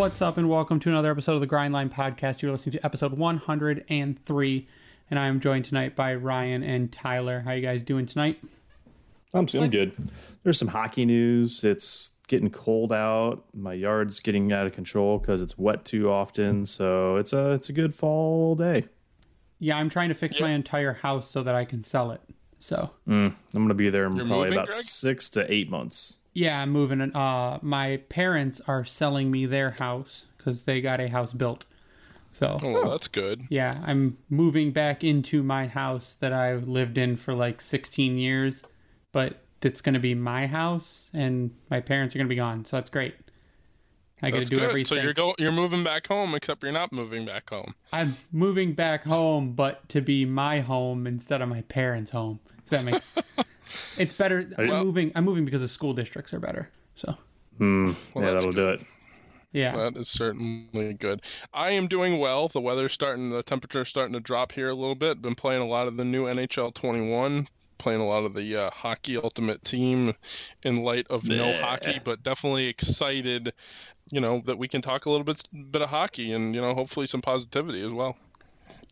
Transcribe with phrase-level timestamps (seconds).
[0.00, 2.40] What's up, and welcome to another episode of the Grindline Podcast.
[2.40, 4.68] You're listening to episode 103,
[5.10, 7.40] and I am joined tonight by Ryan and Tyler.
[7.40, 8.42] How you guys doing tonight?
[9.34, 9.92] I'm, I'm good.
[10.42, 11.64] There's some hockey news.
[11.64, 13.44] It's getting cold out.
[13.54, 16.64] My yard's getting out of control because it's wet too often.
[16.64, 18.86] So it's a it's a good fall day.
[19.58, 22.22] Yeah, I'm trying to fix my entire house so that I can sell it.
[22.58, 24.80] So mm, I'm gonna be there in You're probably moving, about Greg?
[24.80, 26.19] six to eight months.
[26.32, 27.00] Yeah, I'm moving.
[27.00, 31.64] and, Uh, my parents are selling me their house because they got a house built.
[32.32, 33.42] So Oh, that's good.
[33.50, 38.62] yeah, I'm moving back into my house that I lived in for like 16 years,
[39.12, 42.64] but it's going to be my house, and my parents are going to be gone.
[42.64, 43.14] So that's great.
[44.22, 44.64] I got to do good.
[44.64, 44.84] everything.
[44.98, 47.74] So you're go you're moving back home, except you're not moving back home.
[47.92, 52.38] I'm moving back home, but to be my home instead of my parents' home.
[52.64, 53.08] If that makes
[53.98, 54.46] it's better.
[54.58, 55.12] I'm Well- moving.
[55.14, 56.70] I'm moving because the school districts are better.
[56.94, 57.16] So
[57.60, 58.82] yeah, that'll do it.
[59.52, 61.22] yeah, That is certainly good.
[61.52, 62.48] I am doing well.
[62.48, 65.20] The weather's starting, the temperature's starting to drop here a little bit.
[65.22, 67.48] Been playing a lot of the new NHL 21,
[67.78, 70.14] playing a lot of the uh, Hockey Ultimate Team
[70.62, 73.52] in light of no hockey, but definitely excited,
[74.10, 76.74] you know, that we can talk a little bit bit of hockey and you know
[76.74, 78.16] hopefully some positivity as well.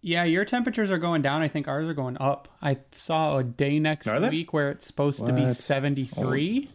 [0.03, 0.25] Yeah.
[0.25, 1.43] Your temperatures are going down.
[1.43, 2.49] I think ours are going up.
[2.63, 4.29] I saw a day next Are they?
[4.31, 5.57] week where it's supposed to be What?
[5.57, 6.69] 73.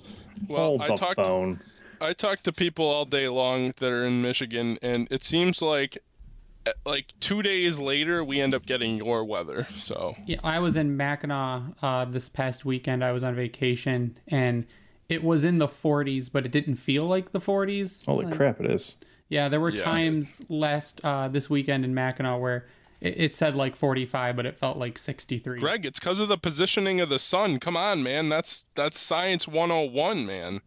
[0.47, 1.59] Well, Hold I the talked phone.
[2.02, 5.97] I talk to people all day long that are in Michigan, and it seems like
[6.65, 9.63] eh, like two days later we end up getting your weather.
[9.77, 13.03] So Yeah, I was in Mackinac uh, this past weekend.
[13.05, 14.65] I was on vacation and
[15.09, 18.05] it was in the 40s, but it didn't feel like the 40s.
[18.05, 18.59] Holy crap!
[18.59, 18.97] It is.
[19.30, 19.83] Yeah, there were Yeah.
[19.83, 22.65] times last uh, this weekend in Mackinac where
[23.03, 25.59] it, it said like 45, but it felt like 63.
[25.59, 27.59] Greg, it's because of the positioning of the sun.
[27.59, 28.29] Come on, man.
[28.29, 30.61] That's that's science 101, man.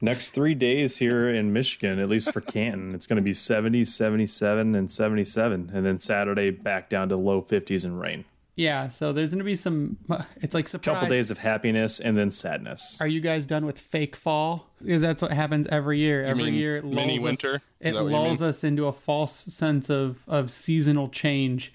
[0.00, 3.84] Next three days here in Michigan, at least for Canton, it's going to be 70,
[3.86, 5.70] 77, and 77.
[5.72, 8.26] And then Saturday back down to low 50s and rain.
[8.60, 9.96] Yeah, so there's going to be some.
[10.42, 10.94] It's like surprise.
[10.94, 12.98] Couple days of happiness and then sadness.
[13.00, 14.66] Are you guys done with fake fall?
[14.82, 16.22] Because that's what happens every year.
[16.24, 17.54] Every mean year it lulls mini us- winter?
[17.54, 21.72] Is It that what you lulls us into a false sense of of seasonal change,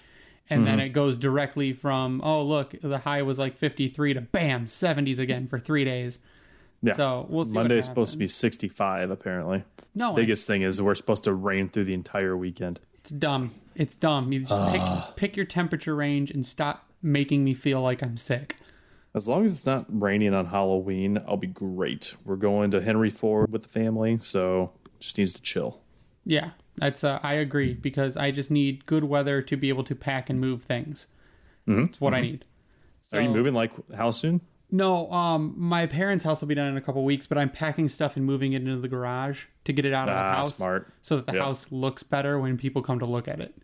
[0.48, 0.86] and then Mm-hmm.
[0.86, 5.48] it goes directly from oh look the high was like 53 to bam 70s again
[5.48, 6.20] for three days.
[6.82, 6.92] Yeah.
[6.92, 7.48] So we'll see.
[7.50, 8.34] what Monday's supposed to be happens.
[8.34, 9.64] 65, apparently.
[9.94, 12.78] no Biggest thing is we're supposed to rain through the entire weekend.
[13.06, 13.54] It's dumb.
[13.76, 14.32] It's dumb.
[14.32, 15.12] You just pick ah.
[15.14, 18.56] pick your temperature range and stop making me feel like I'm sick.
[19.14, 22.16] As long as it's not raining on Halloween, I'll be great.
[22.24, 25.80] We're going to Henry Ford with the family, so just needs to chill.
[26.24, 29.94] Yeah, that's uh, I agree because I just need good weather to be able to
[29.94, 31.06] pack and move things.
[31.68, 31.84] Mm-hmm.
[31.84, 32.26] That's what I mm-hmm.
[32.26, 32.44] need.
[33.12, 34.40] Are you moving like how soon?
[34.70, 37.88] No, um, my parents' house will be done in a couple weeks, but I'm packing
[37.88, 40.56] stuff and moving it into the garage to get it out of the Ah, house,
[40.56, 40.92] smart.
[41.02, 41.42] so that the Yep.
[41.42, 43.56] house looks better when people come to look at it.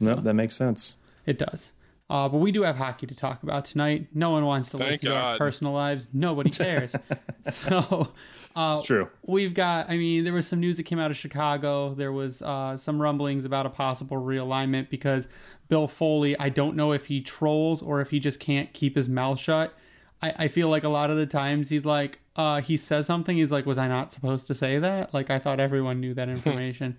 [0.00, 0.98] No, that makes sense.
[1.26, 1.72] It does.
[2.10, 4.06] Uh, but we do have hockey to talk about tonight.
[4.14, 6.08] No one wants to Thank listen to our personal lives.
[6.14, 6.96] Nobody cares.
[7.50, 8.12] so
[8.56, 9.10] uh, It's true.
[9.26, 9.90] we've got.
[9.90, 11.92] I mean, there was some news that came out of Chicago.
[11.92, 15.28] There was uh, some rumblings about a possible realignment because
[15.68, 16.38] Bill Foley.
[16.38, 19.74] I don't know if he trolls or if he just can't keep his mouth shut.
[20.22, 23.36] I, I feel like a lot of the times he's like, uh, he says something.
[23.36, 25.14] He's like, was I not supposed to say that?
[25.14, 26.96] Like I thought everyone knew that information.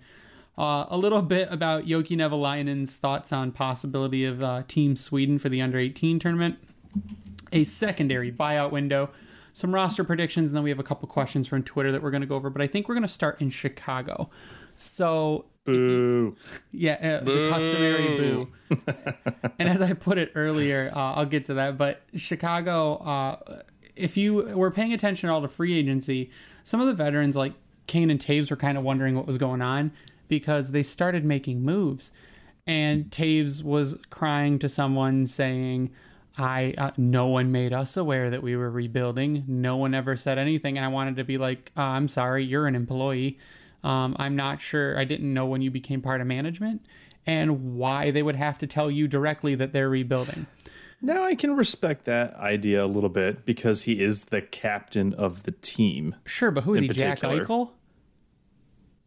[0.58, 5.48] Uh, a little bit about Jokke Nevalainen's thoughts on possibility of uh, Team Sweden for
[5.48, 6.58] the under 18 tournament,
[7.52, 9.10] a secondary buyout window,
[9.52, 12.20] some roster predictions, and then we have a couple questions from Twitter that we're going
[12.20, 12.50] to go over.
[12.50, 14.28] But I think we're going to start in Chicago.
[14.76, 16.36] So Boo.
[16.72, 18.52] yeah, uh, the customary boo.
[19.58, 21.76] and as I put it earlier, uh, I'll get to that.
[21.76, 23.62] But Chicago, uh,
[23.96, 26.30] if you were paying attention at all to free agency,
[26.64, 27.54] some of the veterans like
[27.86, 29.92] Kane and Toews were kind of wondering what was going on
[30.28, 32.10] because they started making moves.
[32.66, 35.90] And Toews was crying to someone saying,
[36.38, 39.44] I uh, no one made us aware that we were rebuilding.
[39.48, 42.66] No one ever said anything, and I wanted to be like, uh, I'm sorry, you're
[42.66, 43.38] an employee.
[43.82, 44.98] Um, I'm not sure.
[44.98, 46.82] I didn't know when you became part of management
[47.26, 50.46] and why they would have to tell you directly that they're rebuilding.
[51.02, 55.44] Now I can respect that idea a little bit because he is the captain of
[55.44, 56.14] the team.
[56.26, 56.94] Sure, but who is In he?
[56.94, 57.44] Jack particular.
[57.44, 57.70] Eichel?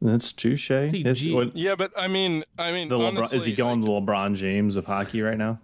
[0.01, 0.69] That's touche.
[0.71, 3.87] It's G- what- Yeah, but I mean, I mean, the LeBron, is he going the
[3.87, 5.59] LeBron James of hockey right now?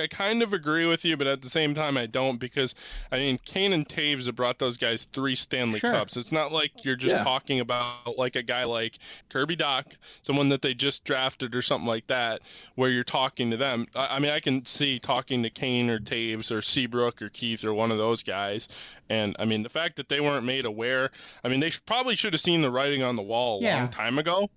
[0.00, 2.74] I kind of agree with you, but at the same time, I don't because
[3.12, 5.92] I mean, Kane and Toews have brought those guys three Stanley Sure.
[5.92, 6.16] Cups.
[6.16, 7.24] It's not like you're just Yeah.
[7.24, 8.98] talking about like a guy like
[9.28, 9.84] Kirby Dach,
[10.22, 12.42] someone that they just drafted or something like that,
[12.74, 13.86] where you're talking to them.
[13.94, 17.64] I, I mean, I can see talking to Kane or Toews or Seabrook or Keith
[17.64, 18.68] or one of those guys,
[19.08, 21.10] and I mean, the fact that they weren't made aware.
[21.44, 23.76] I mean, they sh- probably should have seen the writing on the wall a Yeah.
[23.76, 24.50] long time ago.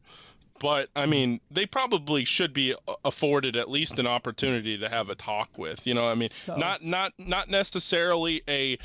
[0.59, 2.75] But I mean, they probably should be
[3.05, 5.87] afforded at least an opportunity to have a talk with.
[5.87, 8.77] You know, I mean, So- not not not necessarily a.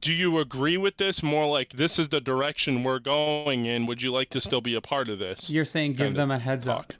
[0.00, 1.22] Do you agree with this?
[1.22, 3.86] More like this is the direction we're going in.
[3.86, 5.48] Would you like to still be a part of this?
[5.48, 6.92] You're saying give them a heads up.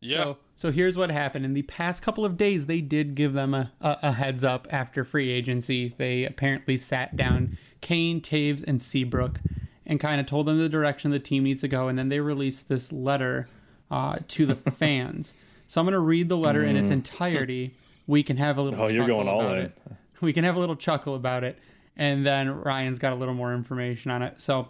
[0.00, 0.16] Yeah.
[0.24, 1.44] So, so here's what happened.
[1.46, 4.68] In the past couple of days, they did give them a, a, a heads up
[4.70, 5.94] after free agency.
[5.96, 9.40] They apparently sat down Kane, Toews, and Seabrook
[9.88, 11.88] and kind of told them the direction the team needs to go.
[11.88, 13.48] And then they released this letter
[13.90, 15.34] uh, to the fans.
[15.66, 17.74] So I'm going to read the letter in its entirety.
[18.06, 18.78] We can have a little.
[18.78, 18.82] Mm.
[18.82, 19.66] Oh, you're going all in.
[19.66, 19.78] It.
[20.20, 21.58] We can have a little chuckle about it,
[21.96, 24.40] and then Ryan's got a little more information on it.
[24.40, 24.68] So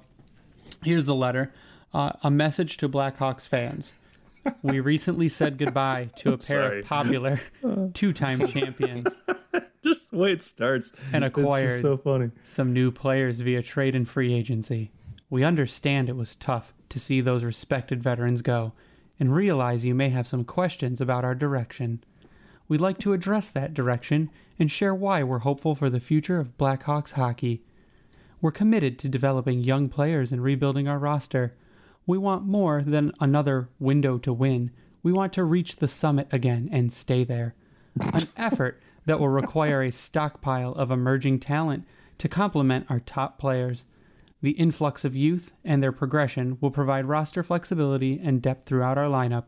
[0.83, 1.53] here's the letter:
[1.95, 4.03] uh, a message to Blackhawks fans.
[4.63, 6.81] We recently said goodbye to a pair sorry.
[6.81, 7.41] of popular
[7.95, 9.15] two-time champions
[9.85, 10.93] Just the way it starts.
[11.13, 11.71] And acquired.
[11.71, 12.31] so funny.
[12.43, 14.91] some new players via trade and free agency.
[15.31, 18.73] We understand it was tough to see those respected veterans go
[19.21, 22.03] and realize you may have some questions about our direction.
[22.69, 26.57] We'd like to address that direction and share why we're hopeful for the future of
[26.59, 27.63] Blackhawks hockey.
[28.41, 31.57] We're committed to developing young players and rebuilding our roster.
[32.07, 34.71] We want more than another window to win.
[35.03, 37.55] We want to reach the summit again and stay there.
[38.15, 41.85] An effort that will require a stockpile of emerging talent
[42.19, 43.87] to complement our top players.
[44.41, 49.07] The influx of youth and their progression will provide roster flexibility and depth throughout our
[49.07, 49.47] lineup.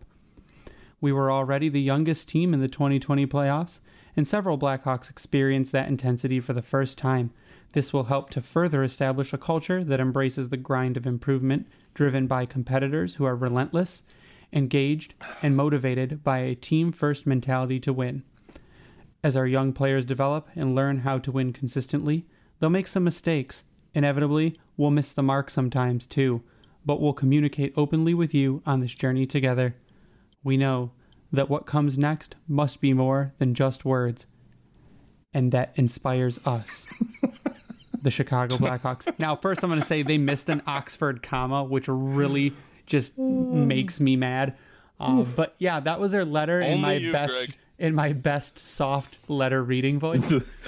[1.00, 3.80] We were already the youngest team in the 2020 playoffs,
[4.16, 7.30] and several Blackhawks experienced that intensity for the first time.
[7.72, 12.26] This will help to further establish a culture that embraces the grind of improvement, driven
[12.26, 14.02] by competitors who are relentless,
[14.52, 18.24] engaged, and motivated by a team first mentality to win.
[19.22, 22.26] As our young players develop and learn how to win consistently,
[22.58, 23.64] they'll make some mistakes.
[23.94, 26.42] Inevitably, we'll miss the mark sometimes too,
[26.84, 29.76] but we'll communicate openly with you on this journey together.
[30.42, 30.92] We know
[31.32, 34.26] that what comes next must be more than just words,
[35.32, 36.86] and that inspires us.
[38.02, 39.18] the Chicago Blackhawks.
[39.18, 42.54] Now, first, I'm going to say they missed an Oxford comma, which really
[42.86, 44.56] just makes me mad.
[44.98, 47.56] Uh, but yeah, that was their letter Only my you, best Greg.
[47.80, 50.32] In my best soft letter reading voice.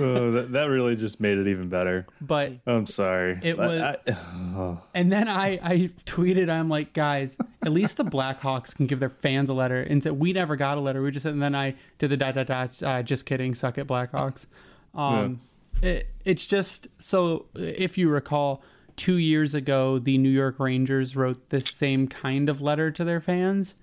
[0.00, 2.06] Oh, that, that really just made it even better.
[2.20, 3.38] But I'm sorry.
[3.42, 8.74] It was- I- and then I I tweeted, I'm like, guys, at least the Blackhawks
[8.74, 9.82] can give their fans a letter.
[9.82, 11.02] And said we never got a letter.
[11.02, 12.82] We just and then I did the dot dot dots.
[12.82, 13.54] Uh, just kidding.
[13.54, 14.46] Suck it, Blackhawks.
[14.94, 15.40] Um,
[15.82, 18.62] it, it's just so if you recall,
[18.96, 23.20] two years ago, the New York Rangers wrote this same kind of letter to their
[23.20, 23.74] fans.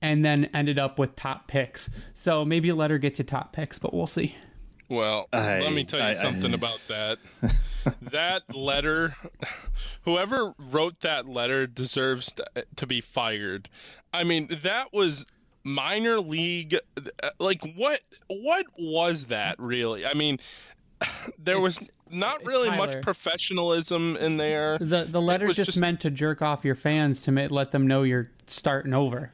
[0.00, 1.90] And then ended up with top picks.
[2.14, 4.34] So maybe a letter gets you top picks, but we'll see.
[4.88, 7.18] Well, I- let me tell you I- I- something about that.
[8.10, 9.14] that letter,
[10.02, 12.44] whoever wrote that letter deserves to,
[12.76, 13.68] to be fired.
[14.14, 15.26] I mean, that was
[15.64, 16.76] minor league.
[16.96, 18.00] Uh, like, what?
[18.28, 20.06] What was that really?
[20.06, 20.38] I mean,
[21.38, 22.86] there was not uh, really Tyler.
[22.86, 24.78] much professionalism in there.
[24.78, 27.86] The the letter's just, just- meant to jerk off your fans to ma- let them
[27.86, 29.32] know you're starting over.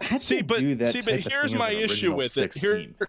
[0.00, 2.26] How'd See, they but do that see, but type of here's thing my issue with
[2.26, 2.60] six it.
[2.66, 3.08] Here,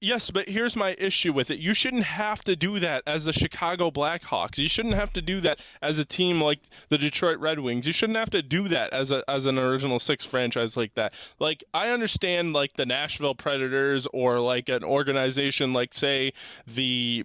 [0.00, 1.58] yes, but here's my issue with it.
[1.58, 4.58] You shouldn't have to do that as the Chicago Blackhawks.
[4.58, 7.86] You shouldn't have to do that as a team like the Detroit Red Wings.
[7.86, 11.14] You shouldn't have to do that as a as an original six franchise like that.
[11.38, 16.32] Like I understand like the Nashville Predators or like an organization like say
[16.66, 17.24] the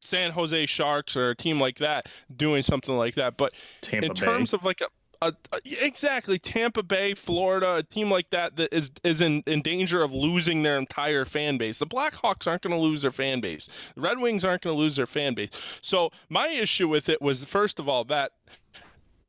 [0.00, 3.38] San Jose Sharks or a team like that doing something like that.
[3.38, 4.20] But Tampa in Bay.
[4.20, 4.86] terms of like a,
[5.28, 9.62] a, a- exactly Tampa Bay, Florida, a team like that that is is in, in
[9.62, 11.78] danger of losing their entire fan base.
[11.78, 13.92] The Blackhawks aren't going to lose their fan base.
[13.94, 15.50] The Red Wings aren't going to lose their fan base.
[15.82, 18.32] So my issue with it was first of all that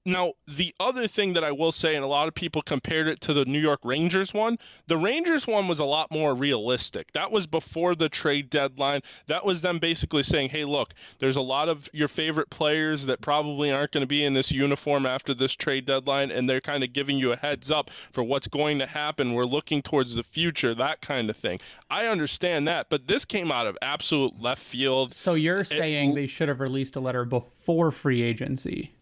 [0.05, 3.21] now, the other thing that I will say, and a lot of people compared it
[3.21, 4.57] to the New York Rangers one,
[4.87, 7.11] the Rangers one was a lot more realistic.
[7.13, 9.01] That was before the trade deadline.
[9.27, 13.21] That was them basically saying, hey, look, there's a lot of your favorite players that
[13.21, 16.83] probably aren't going to be in this uniform after this trade deadline, and they're kind
[16.83, 19.33] of giving you a heads up for what's going to happen.
[19.33, 21.59] We're looking towards the future, that kind of thing.
[21.89, 25.13] I understand that, but this came out of absolute left field.
[25.13, 28.94] So you're saying they should have released a letter before free agency?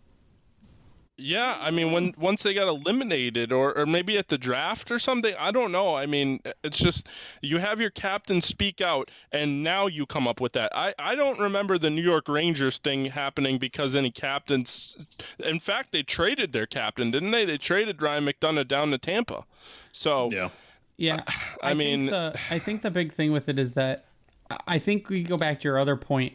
[1.16, 4.98] Yeah, I mean, when once they got eliminated, or or maybe at the draft or
[4.98, 5.96] something, I don't know.
[5.96, 7.08] I mean, uh, it's just
[7.42, 10.72] you have your captain speak out, and now you come up with that.
[10.74, 14.98] I I don't remember the New York Rangers thing happening because any captains.
[15.38, 17.46] In fact, they traded their captain, didn't they?
[17.46, 19.44] They traded Ryan McDonagh down to Tampa.
[19.92, 20.50] So Yeah.
[20.98, 21.24] Yeah,
[21.62, 24.06] I think mean- the, I think the big thing with it is that
[24.68, 26.34] I think we go back to your other point.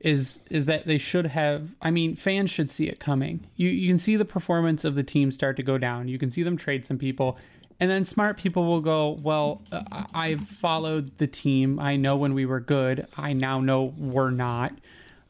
[0.00, 3.46] Is is that they should have I mean fans should see it coming.
[3.56, 6.08] You you can see the performance of the team start to go down.
[6.08, 7.38] You can see them trade some people
[7.78, 11.78] and then smart people will go, "Well, uh, I've followed the team.
[11.78, 13.06] I know when we were good.
[13.16, 14.74] I now know we're not."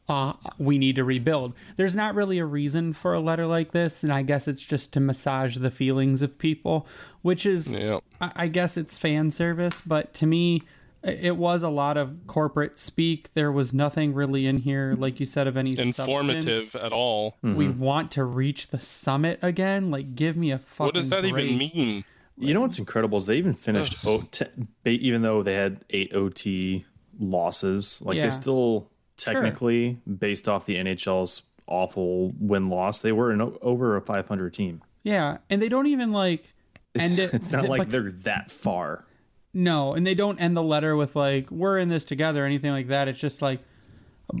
[0.09, 1.53] Uh, we need to rebuild.
[1.77, 4.91] There's not really a reason for a letter like this, and I guess it's just
[4.93, 6.85] to massage the feelings of people,
[7.21, 7.99] which is, Yeah.
[8.19, 10.63] I, I guess it's fan service, but to me,
[11.03, 13.33] it was a lot of corporate speak.
[13.33, 16.75] There was nothing really in here, like you said, of any Informative substance.
[16.75, 17.37] at all.
[17.41, 17.79] We mm-hmm.
[17.79, 19.89] want to reach the summit again.
[19.89, 20.85] Like, give me a fucking.
[20.85, 21.45] What does that break.
[21.45, 22.05] even mean?
[22.37, 24.45] You know what's incredible is they even finished, o- t-
[24.83, 26.85] ba- even though they had eight OT
[27.19, 28.23] losses, like Yeah.
[28.23, 33.95] they still technically, based off the NHL's awful win loss, they were an o- over
[33.95, 34.81] a 500 team.
[35.03, 36.53] Yeah, and they don't even like
[36.97, 37.33] end it.
[37.33, 39.05] It's not but like they're that far.
[39.53, 42.71] No, and they don't end the letter with like "we're in this together" or anything
[42.71, 43.07] like that.
[43.07, 43.59] It's just like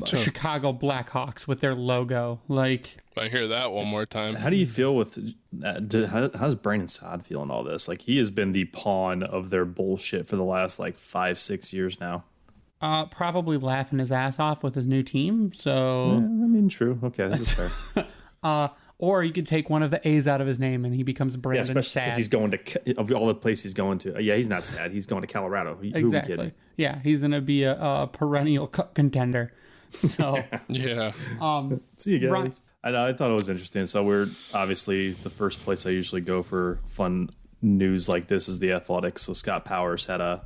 [0.05, 2.39] Chicago Blackhawks with their logo.
[2.47, 4.35] Like, I hear that one more time.
[4.35, 5.17] How do you feel with?
[5.63, 7.87] Uh, how, how does Brandon Saad feel in all this?
[7.89, 11.73] Like he has been the pawn of their bullshit for the last like five, six
[11.73, 12.23] years now.
[12.81, 15.51] uh, probably laughing his ass off with his new team.
[15.53, 16.99] So I mean, true.
[17.03, 17.71] Okay, this is fair.
[18.43, 18.69] uh,
[19.01, 21.35] or you could take one of the A's out of his name and he becomes
[21.35, 21.65] Brandon.
[21.65, 22.05] Yeah, Brandon especially Sad.
[22.05, 24.23] because he's going to of all the places he's going to.
[24.23, 24.91] Yeah, he's not sad.
[24.91, 25.75] He's going to Colorado.
[25.75, 26.35] Who- Who we exactly.
[26.37, 26.51] kidding?
[26.77, 29.51] Yeah, he's gonna be a, a perennial cup contender.
[29.89, 31.11] So, Yeah.
[31.41, 32.29] um, See you guys.
[32.31, 32.59] Right.
[32.83, 33.05] I know.
[33.05, 33.85] I thought it was interesting.
[33.85, 37.29] So we're obviously the first place I usually go for fun
[37.61, 39.23] news like this is the Athletics.
[39.23, 40.43] So Scott Powers had a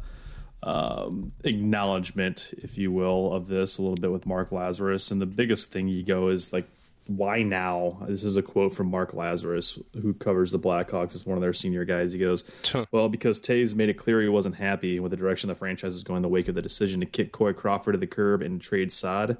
[0.63, 5.25] um, acknowledgement, if you will, of this a little bit with Mark Lazerus, and the
[5.25, 6.65] biggest thing you go is like,
[7.07, 7.99] why now?
[8.07, 11.53] This is a quote from Mark Lazerus, who covers the Blackhawks as one of their
[11.53, 12.13] senior guys.
[12.13, 12.43] He goes,
[12.91, 16.03] "Well, because Toews made it clear he wasn't happy with the direction the franchise was
[16.03, 18.59] going in the wake of the decision to kick Corey Crawford to the curb and
[18.61, 19.37] trade Saad."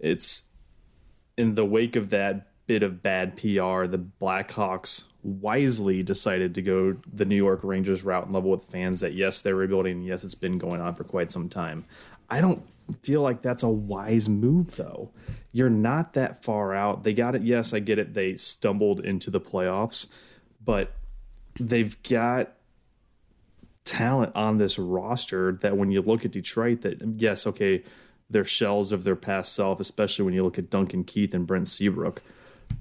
[0.00, 0.50] It's
[1.36, 6.96] in the wake of that bit of bad PR, the Blackhawks wisely decided to go
[7.12, 10.34] the New York Rangers route and level with fans that yes, they're rebuilding, yes, it's
[10.34, 11.86] been going on for quite some time.
[12.28, 12.62] I don't
[13.02, 15.10] feel like that's a wise move though.
[15.52, 17.04] You're not that far out.
[17.04, 17.42] They got it.
[17.42, 18.14] Yes, I get it.
[18.14, 20.12] They stumbled into the playoffs,
[20.64, 20.92] but
[21.58, 22.52] they've got
[23.84, 27.82] talent on this roster that when you look at Detroit, that yes, okay,
[28.30, 31.68] they're shells of their past self, especially when you look at Duncan Keith and Brent
[31.68, 32.22] Seabrook.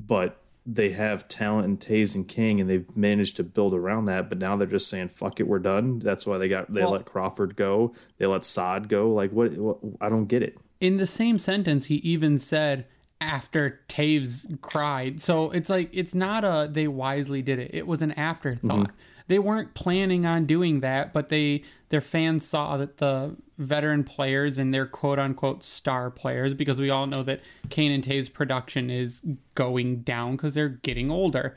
[0.06, 0.38] But
[0.70, 4.28] they have talent in Toews and King, and they've managed to build around that.
[4.28, 6.92] But now they're just saying, "Fuck it, we're done." That's why they got they Well-
[6.92, 9.10] let Crawford go, they let Saad go.
[9.12, 9.78] Like what, what?
[10.02, 10.58] I don't get it.
[10.82, 12.86] in the same sentence, he even said
[13.20, 15.22] after Toews cried.
[15.22, 17.72] So it's like it's not a they wisely did it.
[17.74, 18.88] It was an afterthought.
[18.90, 18.96] Mm-hmm.
[19.28, 24.58] They weren't planning on doing that, but they their fans saw that the veteran players
[24.58, 28.90] and their quote unquote star players, because we all know that Kane and Toews production
[28.90, 29.24] is
[29.56, 31.56] going down because they're getting older.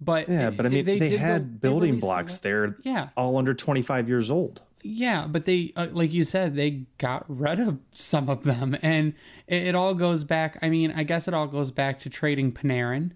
[0.00, 3.08] But Yeah, but I mean, they, did the- had they building the- blocks there, Yeah.
[3.16, 4.62] all under twenty five years old.
[4.86, 9.14] Yeah, but they, uh, like you said, they got rid of some of them, and
[9.46, 10.58] it, it all goes back.
[10.60, 13.12] I mean, I guess it all goes back to trading Panarin,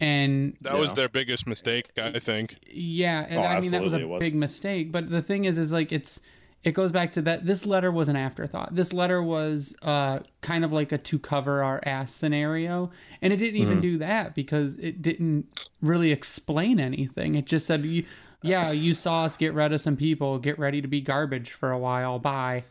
[0.00, 2.56] and That was their biggest mistake, I think.
[2.70, 4.24] yeah, and Oh, I mean that was a was.
[4.24, 4.92] big mistake.
[4.92, 6.20] But the thing is, is like it's
[6.64, 7.46] it goes back to that.
[7.46, 8.74] This letter was an afterthought.
[8.74, 12.90] This letter was uh kind of like a to cover our ass scenario,
[13.22, 13.70] and it didn't Mm-hmm.
[13.70, 15.46] even do that because it didn't
[15.80, 17.34] really explain anything.
[17.36, 18.04] It just said, you,
[18.42, 20.38] "Yeah, you saw us get rid of some people.
[20.38, 22.18] Get ready to be garbage for a while.
[22.18, 22.64] Bye."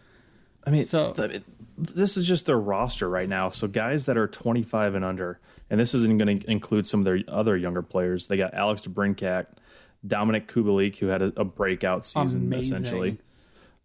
[0.68, 1.42] I mean, So- th-
[1.78, 3.50] this is just their roster right now.
[3.52, 7.06] So guys that are 25 and under, and this isn't going to include some of
[7.06, 8.28] their other younger players.
[8.28, 9.48] They got Alex DeBrincat,
[10.06, 12.78] Dominik Kubalik, who had a, a breakout season Amazing.
[12.78, 13.18] essentially.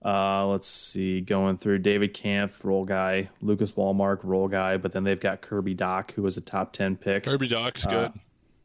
[0.03, 5.05] Uh, let's see, going through David Kampf, role guy, Lucas Wallmark, role guy, but then
[5.05, 7.25] they've got Kirby Dach, who was a top 10 pick.
[7.25, 8.13] Kirby Dach's good.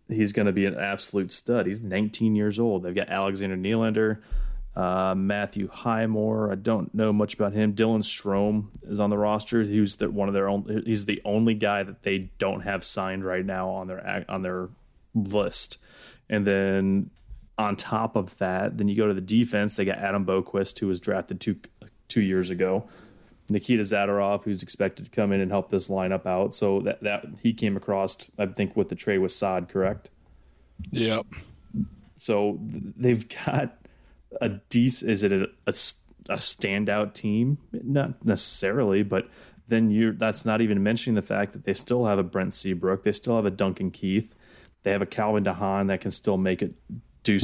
[0.07, 1.65] He's going to be an absolute stud.
[1.65, 2.83] He's 19 years old.
[2.83, 4.21] They've got Alexander Nylander,
[4.75, 6.51] uh, Matthew Highmore.
[6.51, 7.73] I don't know much about him.
[7.73, 9.61] Dylan Strome is on the roster.
[9.63, 10.83] He's the, one of their own.
[10.85, 14.69] He's the only guy that they don't have signed right now on their on their
[15.13, 15.81] list.
[16.29, 17.11] And then
[17.57, 19.75] on top of that, then you go to the defense.
[19.75, 21.57] They got Adam Boqvist, who was drafted two
[22.07, 22.87] two years ago.
[23.47, 26.53] Nikita Zadorov, who's expected to come in and help this lineup out.
[26.53, 30.09] So that that he came across, I think, with the trade with Saad, correct?
[30.91, 31.25] Yep.
[32.15, 33.77] So th- they've got
[34.41, 35.11] a decent.
[35.11, 35.71] Is it a a
[36.37, 37.57] standout team?
[37.71, 39.29] Not necessarily, but
[39.67, 40.13] then you're.
[40.13, 43.35] that's not even mentioning the fact that they still have a Brent Seabrook, they still
[43.35, 44.35] have a Duncan Keith,
[44.83, 46.73] they have a Calvin de Haan that can still make it
[47.23, 47.39] do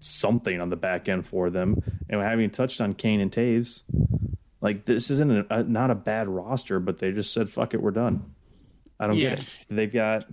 [0.00, 1.82] something on the back end for them.
[2.08, 3.84] And even touched on Kane and Toews.
[4.60, 7.82] Like this isn't a, a, not a bad roster, but they just said fuck it,
[7.82, 8.34] we're done.
[8.98, 9.30] I don't Yeah.
[9.30, 9.48] get it.
[9.68, 10.26] They've got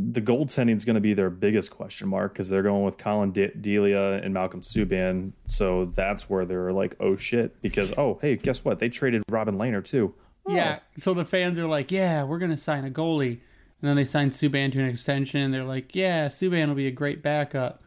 [0.00, 3.32] the goaltending is going to be their biggest question mark because they're going with Collin
[3.32, 5.32] De- Delia and Malcolm Subban.
[5.44, 8.78] So that's where they're like, oh shit, because oh hey, guess what?
[8.78, 10.14] They traded Robin Lehner too.
[10.46, 10.78] Yeah.
[10.96, 13.40] So the fans are like, yeah, we're going to sign a goalie.
[13.80, 15.40] And then they sign Subban to an extension.
[15.40, 17.82] And they're like, yeah, Subban will be a great backup.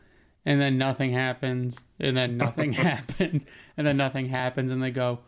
[0.46, 1.80] And then nothing happens.
[2.00, 3.46] And then nothing happens.
[3.78, 4.70] And then nothing happens.
[4.70, 5.20] And they go,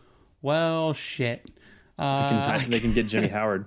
[0.43, 1.45] well, shit.
[1.97, 3.65] They Uh, can, they can get Jimmy Howard.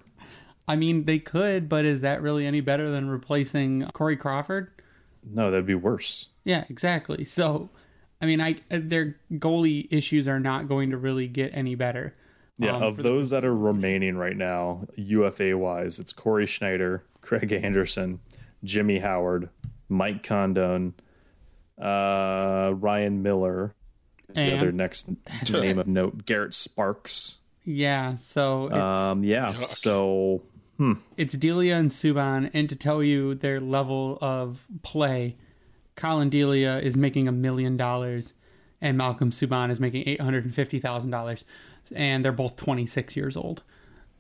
[0.69, 4.71] I mean, they could, but is that really any better than replacing Corey Crawford?
[5.25, 6.31] No, that'd be worse.
[6.45, 7.25] Yeah, exactly.
[7.25, 7.71] So,
[8.21, 12.15] I mean, I their goalie issues are not going to really get any better.
[12.59, 16.47] Yeah, Um, of for the- those that are remaining right now, UFA wise, it's Cory
[16.47, 18.21] Schneider, Craig Anderson,
[18.65, 19.51] Jimmy Howard,
[19.89, 20.95] Mike Condon,
[21.81, 23.75] uh, Ryan Miller,
[24.31, 25.11] is the other next
[25.53, 27.41] name of note, Garrett Sparks.
[27.65, 29.71] Yeah, so it's, Um, yeah, Yuck.
[29.71, 30.43] so
[30.77, 30.95] Hmm.
[31.17, 35.37] it's Delia and Subban, and to tell you their level of play,
[35.95, 38.35] Collin Delia is making a million dollars,
[38.81, 41.45] and Malcolm Subban is making eight hundred and fifty thousand dollars,
[41.95, 43.63] and they're both twenty six years old.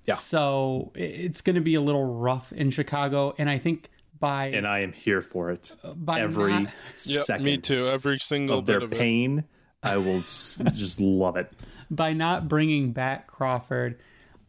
[0.04, 0.14] Yeah.
[0.14, 4.66] So it's going to be a little rough in Chicago, and I think by and
[4.66, 5.76] I am here for it.
[5.84, 6.72] Uh, by Every not-
[7.04, 7.86] Yep, me too.
[7.88, 8.98] Every single of their bit of it.
[8.98, 9.44] pain,
[9.82, 11.52] I will just love it.
[11.90, 14.00] by not bringing back Crawford,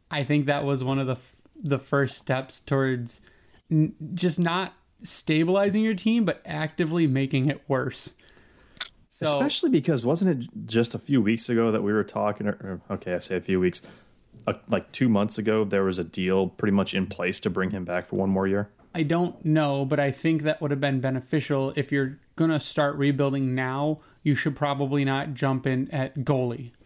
[0.10, 3.22] I think that was one of the f- the first steps towards
[3.72, 4.74] n- just not
[5.04, 8.14] stabilizing your team, but actively making it worse.
[9.10, 12.48] So Especially because wasn't it just a few weeks ago that we were talking?
[12.48, 13.82] Or, okay, I say a few weeks,
[14.46, 17.72] uh, like two months ago, there was a deal pretty much in place to bring
[17.72, 18.70] him back for one more year.
[18.94, 22.96] I don't know, but I think that would have been beneficial if you're gonna start
[22.96, 24.00] rebuilding now.
[24.24, 26.72] You should probably not jump in at goalie.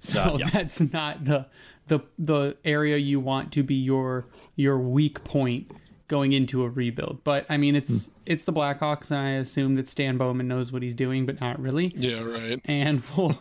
[0.00, 0.50] So Uh, yeah.
[0.50, 1.46] that's not the
[1.88, 5.70] the the area you want to be your your weak point
[6.08, 7.22] going into a rebuild.
[7.22, 8.12] But I mean, it's Hmm.
[8.26, 11.60] it's the Blackhawks, and I assume that Stan Bowman knows what he's doing, but not
[11.60, 11.92] really.
[11.96, 12.60] Yeah, right.
[12.64, 13.38] And we'll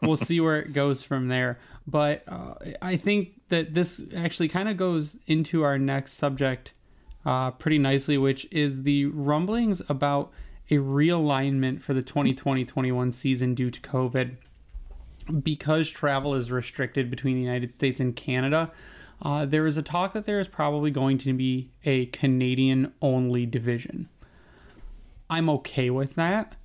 [0.00, 1.58] we'll see where it goes from there.
[1.86, 6.72] But uh, I think that this actually kind of goes into our next subject
[7.26, 10.30] uh, pretty nicely, which is the rumblings about
[10.70, 14.36] a realignment for the 2020-21 season due to COVID
[15.42, 18.70] because travel is restricted between the United States and Canada,
[19.22, 23.46] uh, there is a talk that there is probably going to be a Canadian only
[23.46, 24.08] division.
[25.30, 26.56] I'm okay with that.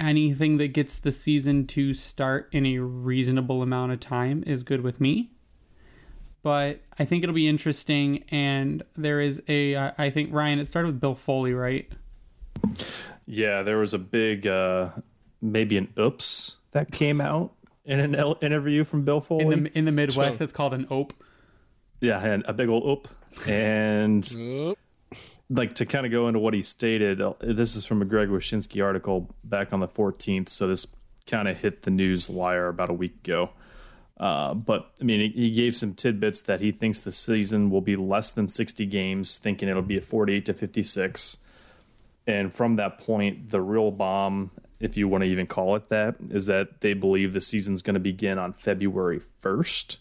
[0.00, 4.80] Anything that gets the season to start in a reasonable amount of time is good
[4.80, 5.30] with me.
[6.42, 8.24] But I think it'll be interesting.
[8.30, 11.88] And there is a, I think, Ryan, it started with Bill Foley, right?
[13.26, 14.90] Yeah, there was a big, uh,
[15.40, 17.52] maybe an oops that came out
[17.84, 19.44] in an el- interview from Bill Foley.
[19.54, 21.12] In the, in the Midwest, it's called an OPE.
[22.00, 23.08] yeah, and a big old oop.
[23.48, 24.76] And
[25.50, 28.28] like to kind of go into what he stated, uh, this is from a Greg
[28.28, 30.48] Wyshynski article back on the 14th.
[30.48, 33.50] So this kind of hit the news wire about a week ago.
[34.18, 37.80] Uh, but I mean, he, he gave some tidbits that he thinks the season will
[37.80, 41.38] be less than 60 games, thinking it'll be a 48 to 56.
[42.26, 46.16] And from that point, the real bomb, if you want to even call it that,
[46.30, 49.98] is that they believe the season's going to begin on February 1st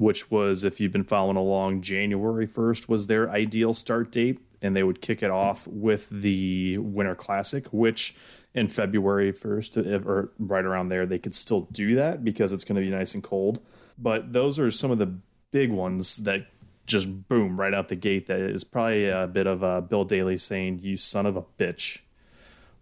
[0.00, 4.74] which was if you've been following along january 1st was their ideal start date and
[4.74, 8.16] they would kick it off with the winter classic which
[8.54, 12.64] in february 1st if- or right around there they could still do that because it's
[12.64, 13.60] going to be nice and cold.
[13.98, 15.18] But those are some of the
[15.50, 16.46] big ones that
[16.86, 20.38] just boom right out the gate that is probably a bit of a bill daly
[20.38, 22.00] saying you son of a bitch.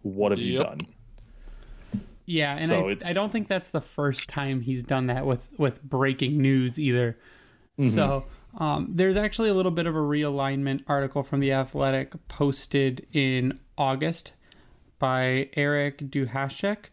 [0.03, 0.79] What have you done
[2.31, 5.49] Yeah, and So I, I don't think that's the first time he's done that with
[5.57, 7.17] with breaking news either.
[7.91, 8.25] So
[8.59, 13.59] um, there's actually a little bit of a realignment article from the Athletic posted in
[13.79, 14.33] August
[14.99, 16.87] by Eric Duhatschek.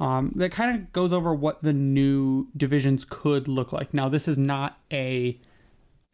[0.00, 3.94] Um, that kind of goes over what the new divisions could look like.
[3.94, 5.38] Now, this is not a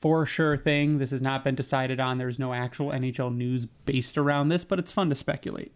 [0.00, 0.98] for sure thing.
[0.98, 2.18] This has not been decided on.
[2.18, 5.72] There's no actual NHL news based around this, but it's fun to speculate.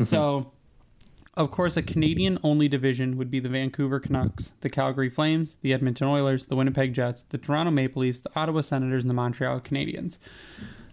[0.00, 0.52] So,
[1.34, 5.72] of course, a Canadian only division would be the Vancouver Canucks, the Calgary Flames, the
[5.72, 9.60] Edmonton Oilers, the Winnipeg Jets, the Toronto Maple Leafs, the Ottawa Senators, and the Montreal
[9.60, 10.18] Canadiens.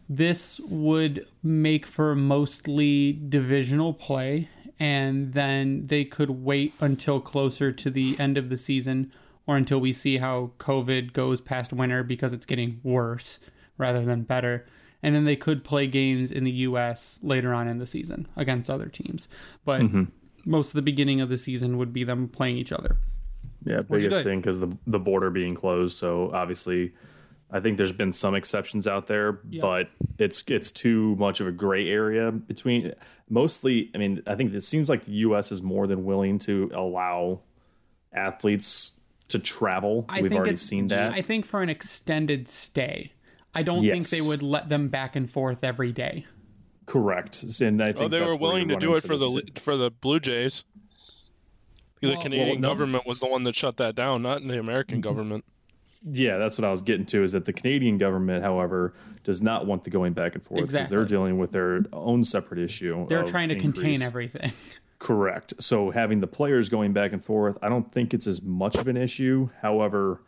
[0.08, 4.49] This would make for mostly divisional play,
[4.80, 9.12] and then they could wait until closer to the end of the season
[9.45, 13.39] or until we see how COVID goes past winter because it's getting worse
[13.78, 14.65] rather than better.
[15.04, 18.69] And then they could play games in the US later on in the season against
[18.69, 19.28] other teams.
[19.65, 20.04] But mm-hmm.
[20.45, 22.97] Most of the beginning of the season would be them playing each other.
[23.65, 25.97] Yeah, biggest thing because the the border being closed.
[25.97, 26.93] So obviously,
[27.52, 29.62] I think there's been some exceptions out there, Yeah.
[29.62, 32.93] but it's it's too much of a gray area between.
[33.30, 35.52] Mostly, I mean, I think it seems like the U.S.
[35.52, 37.41] is more than willing to allow
[38.13, 38.99] athletes
[39.30, 40.06] to travel.
[40.10, 41.13] I We've already seen that.
[41.13, 43.12] I think for an extended stay,
[43.54, 46.25] I don't think they would let them back and forth every day.
[46.89, 47.43] Correct.
[47.62, 49.78] And I oh, think Oh, they were willing to do it for the this- for
[49.78, 50.63] the Blue Jays.
[52.02, 52.67] The Well- Canadian Well, no.
[52.69, 55.45] government was the one that shut that down, not the American government.
[56.04, 57.23] Yeah, that's what I was getting to.
[57.23, 60.73] Is that the Canadian government, however, does not want the going back and forth because
[60.73, 60.95] Exactly.
[60.97, 63.06] they're dealing with their own separate issue.
[63.08, 64.52] They're trying to contain everything.
[64.99, 65.54] Correct.
[65.62, 68.88] So having the players going back and forth, I don't think it's as much of
[68.88, 69.49] an issue.
[69.62, 70.21] However,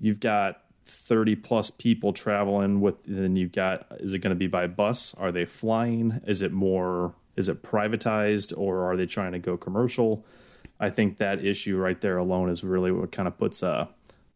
[0.00, 4.46] you've got 30 plus people traveling with then you've got is it going to be
[4.46, 5.14] by bus?
[5.14, 6.20] Are they flying?
[6.26, 10.24] Is it more is it privatized or are they trying to go commercial?
[10.80, 13.88] I think that issue right there alone is really what kind of puts a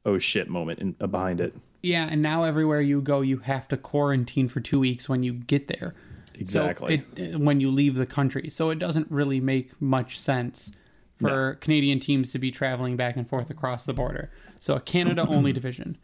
[0.04, 1.54] oh shit moment in, uh, behind it.
[1.82, 5.32] yeah, and now everywhere you go, you have to quarantine for two weeks when you
[5.32, 5.94] get there.
[6.34, 7.02] Exactly.
[7.16, 10.74] So it, when you leave the country, so it doesn't really make much sense
[11.22, 14.30] for Canadian teams to be traveling back and forth across the border.
[14.58, 15.98] So a Canada only division.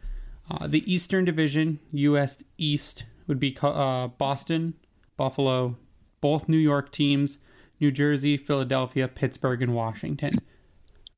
[0.49, 2.43] Uh, the Eastern Division, U.S.
[2.57, 4.73] East, would be uh, Boston,
[5.17, 5.77] Buffalo,
[6.21, 7.37] both New York teams,
[7.79, 10.33] New Jersey, Philadelphia, Pittsburgh, and Washington.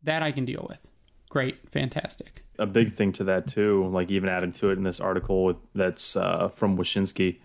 [0.04, 0.88] That I can deal with.
[1.30, 2.44] Great, fantastic.
[2.60, 5.58] a big thing to that too, like even adding to it in this article with,
[5.74, 7.39] that's uh, from Wyshynski,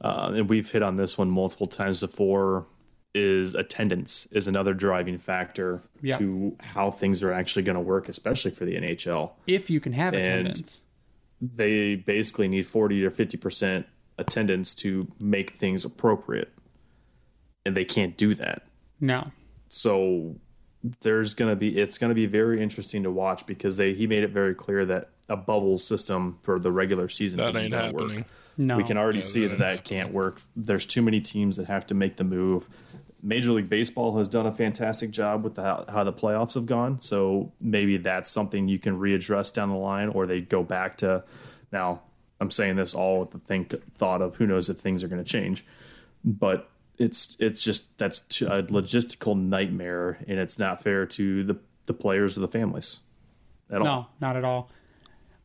[0.00, 2.66] uh, and we've hit on this one multiple times before,
[3.14, 6.16] is attendance is another driving factor Yeah.
[6.16, 9.32] to how things are actually going to work, especially for the NHL.
[9.46, 10.80] If you can have And- attendance.
[11.40, 13.84] They basically need 40 or 50%
[14.18, 16.52] attendance to make things appropriate,
[17.64, 18.62] and they can't do that.
[19.00, 19.32] No.
[19.68, 20.36] so
[21.02, 24.30] there's gonna be it's gonna be very interesting to watch because they he made it
[24.30, 28.16] very clear that a bubble system for the regular season That isn't ain't gonna happening.
[28.18, 28.26] work.
[28.56, 28.76] No.
[28.76, 30.40] We can already see that that can't work.
[30.56, 32.68] There's too many teams that have to make the move.
[33.22, 36.98] Major League Baseball has done a fantastic job with the, how, the playoffs have gone.
[36.98, 41.24] So maybe that's something you can readdress down the line, or they go back to.
[41.72, 42.02] Now,
[42.40, 45.22] I'm saying this all with the think thought of who knows if things are going
[45.22, 45.64] to change,
[46.24, 51.56] but it's it's just that's a logistical nightmare, and it's not fair to the
[51.86, 53.00] the players or the families
[53.70, 53.84] at all.
[53.84, 54.70] No, not at all.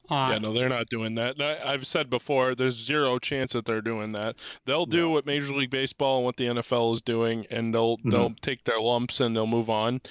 [0.09, 1.41] Uh, Yeah, no, they're not doing that.
[1.41, 4.35] I- I've said before, there's zero chance that they're doing that.
[4.65, 8.35] They'll do what Major League Baseball and what the NFL is doing, and they'll they'll
[8.41, 10.01] take their lumps and they'll move on.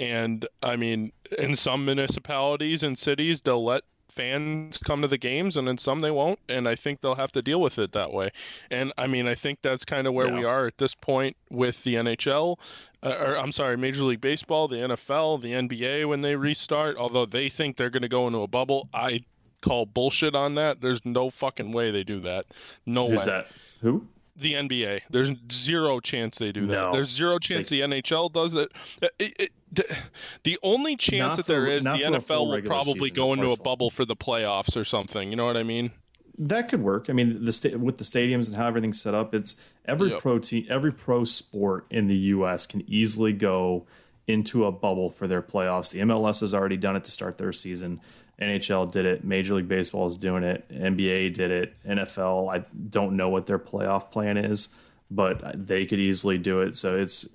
[0.00, 5.56] And I mean, in some municipalities and cities, they'll let fans come to the games,
[5.56, 6.38] and in some they won't.
[6.48, 8.30] And I think they'll have to deal with it that way.
[8.70, 11.82] And I mean, I think that's kind of where we are at this point with
[11.84, 12.58] the NHL,
[13.02, 16.96] uh, or I'm sorry, Major League Baseball, the NFL, the NBA when they restart.
[16.98, 19.20] Although they think they're going to go into a bubble, I
[19.62, 20.80] call bullshit on that.
[20.82, 22.44] There's no fucking way they do that.
[22.84, 23.24] No Who's way.
[23.26, 23.46] that?
[23.80, 24.06] Who?
[24.36, 25.02] The NBA.
[25.10, 26.72] There's zero chance they do that.
[26.72, 26.92] No.
[26.92, 28.70] There's zero chance the NHL does that.
[29.02, 29.98] Uh, It, it, the-
[30.44, 33.10] the only chance Not that for- there is, the for a full NFL will probably
[33.10, 35.30] go into a bubble for the playoffs or something.
[35.30, 35.92] You know what I mean?
[36.38, 37.10] That could work.
[37.10, 40.20] I mean, the sta- with the stadiums and how everything's set up, it's every Yep.
[40.20, 42.66] pro team, every pro sport in the U.S.
[42.66, 43.86] can easily go
[44.26, 45.92] into a bubble for their playoffs.
[45.92, 48.00] The MLS has already done it to start their season.
[48.40, 49.24] NHL did it.
[49.24, 50.68] Major League Baseball is doing it.
[50.70, 51.74] NBA did it.
[51.86, 54.74] NFL, I don't know what their playoff plan is,
[55.10, 56.74] but they could easily do it.
[56.76, 57.28] So it's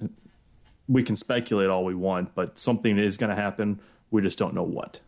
[0.87, 3.79] we can speculate all we want, but something is going to happen.
[4.11, 5.01] We just don't know what.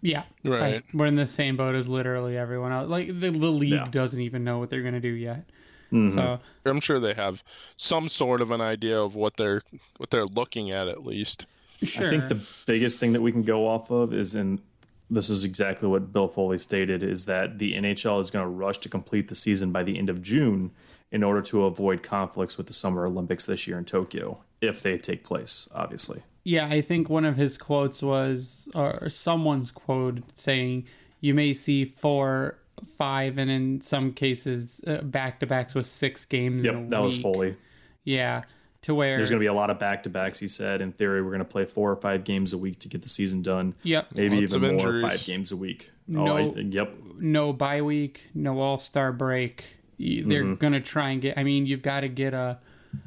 [0.00, 0.24] Yeah.
[0.44, 0.74] Right.
[0.76, 2.88] Like, we're in the same boat as literally everyone else.
[2.90, 3.86] Like the, the league Yeah.
[3.88, 5.44] doesn't even know what they're gonna do yet.
[5.92, 6.16] Mm-hmm.
[6.16, 7.44] So I'm sure they have
[7.76, 9.62] some sort of an idea of what they're
[9.98, 11.46] what they're looking at at least.
[11.84, 12.06] sure.
[12.06, 14.60] I think the biggest thing that we can go off of is in
[15.12, 18.78] this is exactly what Bill Foley stated is that the NHL is going to rush
[18.78, 20.70] to complete the season by the end of June
[21.10, 24.96] in order to avoid conflicts with the Summer Olympics this year in Tokyo if they
[24.96, 26.22] take place, obviously.
[26.44, 30.86] yeah, I think one of his quotes was, or someone's quote saying,
[31.20, 32.58] "You may see four,
[32.96, 36.90] five, and in some cases uh, back to backs with six games." in a Yep,
[36.90, 37.20] that was.
[37.20, 37.56] Foley.
[38.04, 38.42] Yeah,
[38.82, 40.80] to where There's going to be a lot of back to backs, he said.
[40.80, 43.08] In theory, we're going to play four or five games a week to get the
[43.08, 43.74] season done.
[43.84, 44.08] Yep.
[44.14, 45.90] Maybe Lots even more, five games a week.
[46.08, 46.26] No.
[46.28, 46.92] Oh, I, yep.
[47.18, 49.64] no bye week, no All Star break.
[49.98, 50.54] They're Mm-hmm.
[50.54, 51.38] gonna try and get.
[51.38, 52.58] I mean, you've got to get a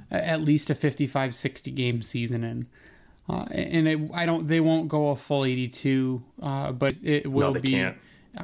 [0.10, 2.68] at least a 55, 60 game season in.
[3.28, 4.48] Uh, and it, I don't.
[4.48, 7.72] They won't go a full eighty-two, uh, but it will they be.
[7.72, 7.98] can't.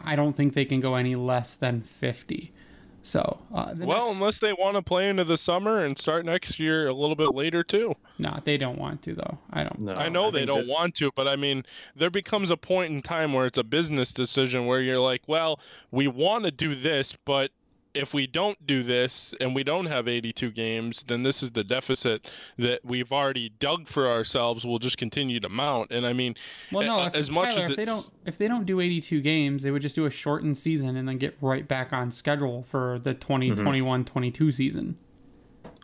[0.04, 2.52] I don't think they can go any less than fifty.
[3.04, 6.24] So, uh, the Well, next- unless they want to play into the summer and start
[6.24, 7.96] next year a little bit later too.
[8.20, 9.40] no, they don't want to though.
[9.52, 9.80] I don't.
[9.80, 12.92] No, I know they don't that- want to, but I mean, there becomes a point
[12.92, 15.60] in time where it's a business decision where you're like, well,
[15.90, 17.52] we want to do this, but
[17.94, 21.64] if we don't do this and we don't have 82 games, then this is the
[21.64, 24.66] deficit that we've already dug for ourselves.
[24.66, 25.92] We'll just continue to mount.
[25.92, 26.36] And I mean,
[26.72, 27.00] Well, no.
[27.00, 29.72] uh, If, as much as if they don't, if they don't do 82 games, they
[29.72, 33.14] would just do a shortened season and then get right back on schedule for the
[33.14, 34.98] 2021-22 season.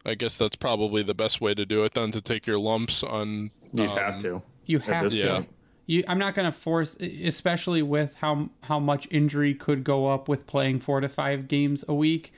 [0.05, 3.03] I guess that's probably the best way to do it than to take your lumps
[3.03, 3.49] on.
[3.73, 4.41] You um, have to.
[4.65, 5.17] You have to.
[5.17, 5.43] Yeah.
[5.87, 5.97] Point.
[5.97, 10.27] You, I'm not going to force, especially with how how much injury could go up
[10.27, 12.33] with playing four to five games a week.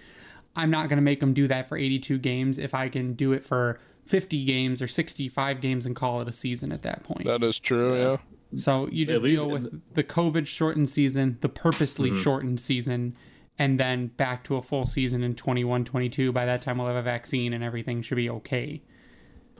[0.55, 3.33] I'm not going to make them do that for 82 games if I can do
[3.33, 7.25] it for 50 games or 65 games and call it a season at that point.
[7.25, 8.17] That is true, yeah.
[8.55, 12.21] So you just deal in with the COVID shortened season, the purposely Mm-hmm.
[12.21, 13.15] shortened season,
[13.59, 16.31] and then back to a full season in 21 22.
[16.31, 18.81] By that time, we'll have a vaccine and everything should be okay,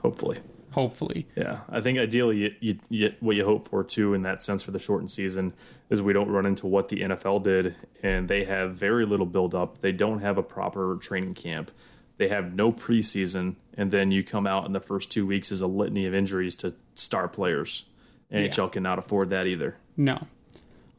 [0.02, 0.38] Hopefully.
[0.72, 1.26] Hopefully.
[1.36, 4.62] Yeah, I think ideally, you, you, you, what you hope for too, in that sense,
[4.62, 5.52] for the shortened season,
[5.88, 9.54] is we don't run into what the NFL did, and they have very little build
[9.54, 9.80] up.
[9.80, 11.70] They don't have a proper training camp.
[12.16, 15.60] They have no preseason, and then you come out in the first two weeks as
[15.60, 17.88] a litany of injuries to star players.
[18.30, 19.76] NHL cannot afford that either.
[19.96, 20.26] No.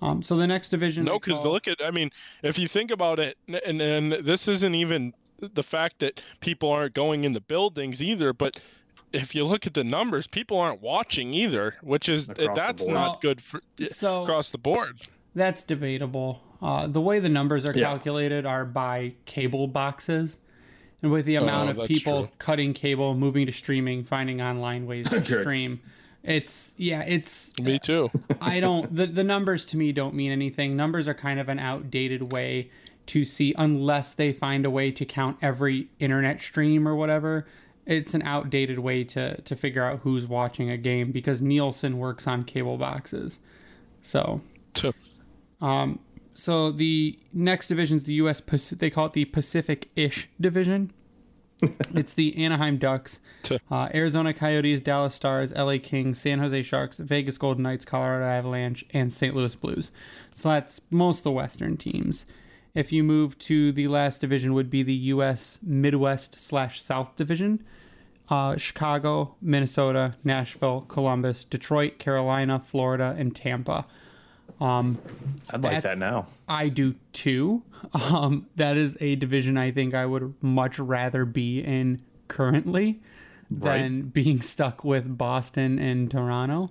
[0.02, 1.06] Um, so the next division.
[1.06, 2.10] No, because call- look at, I mean,
[2.42, 6.94] if you think about it, and, and this isn't even the fact that people aren't
[6.94, 8.60] going in the buildings either, but
[9.14, 13.22] if you look at the numbers, people aren't watching either, which is Across that's not
[13.22, 15.02] good for so- across the board.
[15.36, 16.42] That's debatable.
[16.62, 17.86] Uh, the way the numbers are Yeah.
[17.86, 20.38] calculated are by cable boxes.
[21.02, 22.30] And with the amount of people true.
[22.38, 25.42] cutting cable, moving to streaming, finding online ways to Correct.
[25.42, 25.80] stream,
[26.24, 28.12] it's, yeah, it's, Me too.
[28.42, 30.76] I don't, the, the numbers to me don't mean anything.
[30.76, 32.70] Numbers are kind of an outdated way
[33.08, 37.48] to see, unless they find a way to count every internet stream or whatever.
[37.92, 42.26] It's an outdated way to, to figure out who's watching a game because Nielsen works
[42.26, 43.40] on cable boxes.
[44.02, 44.42] So,
[44.74, 44.94] Too.
[46.34, 48.40] so the next division is the U.S.
[48.40, 50.92] They call it the Pacific-ish division.
[51.94, 53.20] it's the Anaheim Ducks,
[53.70, 55.78] uh, Arizona Coyotes, Dallas Stars, L.A.
[55.78, 59.36] Kings, San Jose Sharks, Vegas Golden Knights, Colorado Avalanche, and St.
[59.36, 59.92] Louis Blues.
[60.34, 62.26] So that's most of the Western teams.
[62.74, 65.60] If you move to the last division, would be the U.S.
[65.62, 67.64] Midwest slash South division.
[68.32, 73.86] Uh, Chicago, Minnesota, Nashville, Columbus, Detroit, Carolina, Florida, and Tampa.
[75.50, 76.28] I'd like that now.
[76.48, 77.64] I do too.
[77.94, 83.02] Um, that is a division I think I would much rather be in currently
[83.50, 86.70] than being stuck with Boston and Toronto.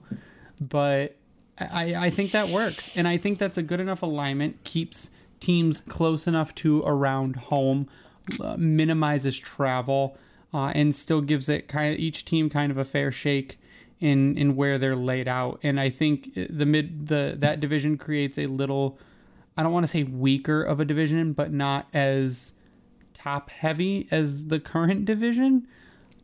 [0.60, 1.16] But
[1.58, 2.96] I, I think that works.
[2.96, 7.88] And I think that's a good enough alignment, keeps teams close enough to around home,
[8.40, 10.16] uh, minimizes travel,
[10.52, 13.58] uh, and still gives it kind of each team kind of a fair shake
[14.00, 15.60] in in where they're laid out.
[15.62, 18.98] And I think the mid the that division creates a little
[19.56, 22.54] I don't want to say weaker of a division, but not as
[23.12, 25.66] top heavy as the current division.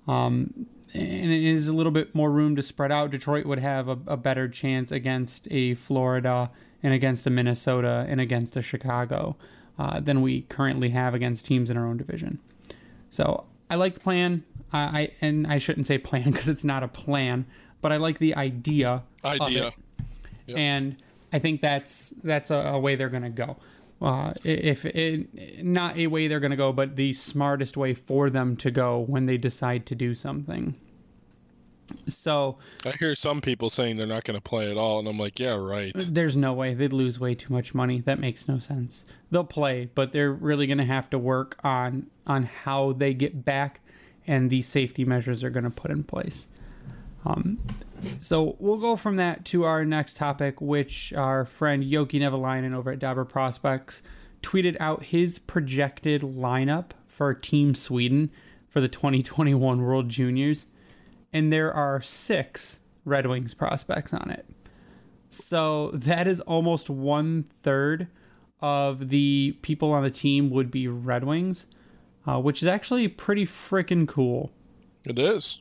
[0.09, 3.11] Um, and it is a little bit more room to spread out.
[3.11, 6.51] Detroit would have a, a better chance against a Florida
[6.83, 9.37] and against a Minnesota and against a Chicago
[9.79, 12.39] uh, than we currently have against teams in our own division.
[13.11, 14.45] So I like the plan.
[14.73, 17.47] I, I and I shouldn't say plan because it's not a plan,
[17.81, 19.03] but I like the idea.
[19.25, 19.73] of Idea.
[20.47, 20.57] it.
[20.57, 20.97] And
[21.33, 23.57] I think that's that's a, a way they're going to go.
[24.01, 28.29] Uh, if it, not a way they're going to go, but the smartest way for
[28.29, 30.75] them to go when they decide to do something.
[32.07, 35.19] So I hear some people saying they're not going to play at all, and I'm
[35.19, 35.93] like, yeah, right.
[35.95, 38.01] there's no way they'd lose way too much money.
[38.01, 39.05] That makes no sense.
[39.31, 43.45] They'll play, but they're really going to have to work on on how they get
[43.45, 43.81] back
[44.27, 46.49] and the safety measures they're going to put in place.
[47.25, 47.59] Um,
[48.19, 52.93] so we'll go from that to our next topic, which our friend Jokke Nevalainen over
[52.93, 54.03] at Dobber Prospects
[54.43, 58.31] tweeted out his projected lineup for Team Sweden
[58.69, 60.67] for the 2021 World Juniors,
[61.37, 64.47] and there are six Red Wings prospects on it.
[65.29, 68.09] So that is almost one third
[68.63, 71.67] of the people on the team would be Red Wings,
[72.27, 74.51] uh, which is actually pretty freaking cool.
[75.05, 75.61] It is.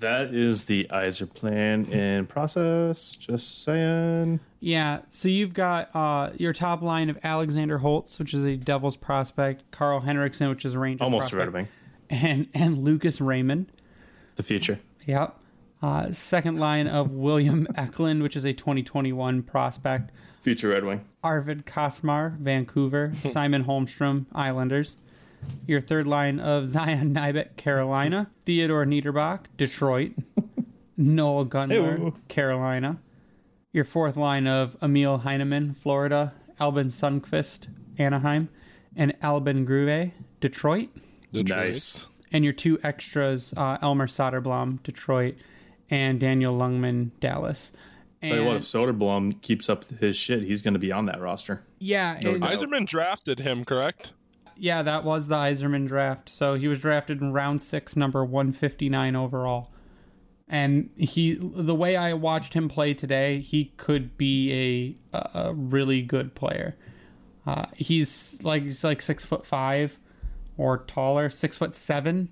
[0.00, 3.16] That is the Yzerplan in process.
[3.16, 4.40] Just saying.
[4.60, 8.96] Yeah, so you've got uh, your top line of Alexander Holtz, which is a Devils
[8.98, 11.68] prospect, Karl Henriksson, which is a Rangers Almost a Red Wing.
[12.10, 13.72] and and Lucas Raymond.
[14.36, 14.80] The future.
[15.06, 15.38] Yep.
[15.82, 20.10] Uh, second line of William Eklund, which is a 2021 prospect.
[20.38, 21.04] Future Red Wing.
[21.22, 23.12] Arvid Costmar, Vancouver.
[23.20, 24.96] Simon Holmstrom, Islanders.
[25.66, 28.30] Your third line of Zion Nybeck, Carolina.
[28.46, 30.12] Theodor Niederbach, Detroit.
[30.96, 32.14] Noel Gunler, Ew.
[32.28, 32.98] Carolina.
[33.72, 36.32] Your fourth line of Emil Heineman, Florida.
[36.60, 37.66] Albin Sundqvist,
[37.98, 38.48] Anaheim.
[38.96, 40.88] And Albin Grewe, Detroit.
[41.32, 41.58] Detroit.
[41.66, 42.06] Nice.
[42.34, 45.36] And your two extras, uh, Elmer Soderblom, Detroit.
[45.90, 47.70] And Daniel Ljungman, Dallas.
[48.20, 51.06] And, Tell you what, if Soderblom keeps up his shit, he's going to be on
[51.06, 51.62] that roster.
[51.78, 52.52] yeah, and, doubt.
[52.52, 54.12] Yzerman drafted him, correct?
[54.56, 56.28] yeah, that was the Yzerman draft.
[56.28, 59.70] So he was drafted in round six, number 159 overall.
[60.48, 66.02] And he, the way I watched him play today, he could be a a really
[66.02, 66.76] good player.
[67.46, 69.98] Uh, he's like he's like six foot five,
[70.56, 72.28] or taller, six foot seven,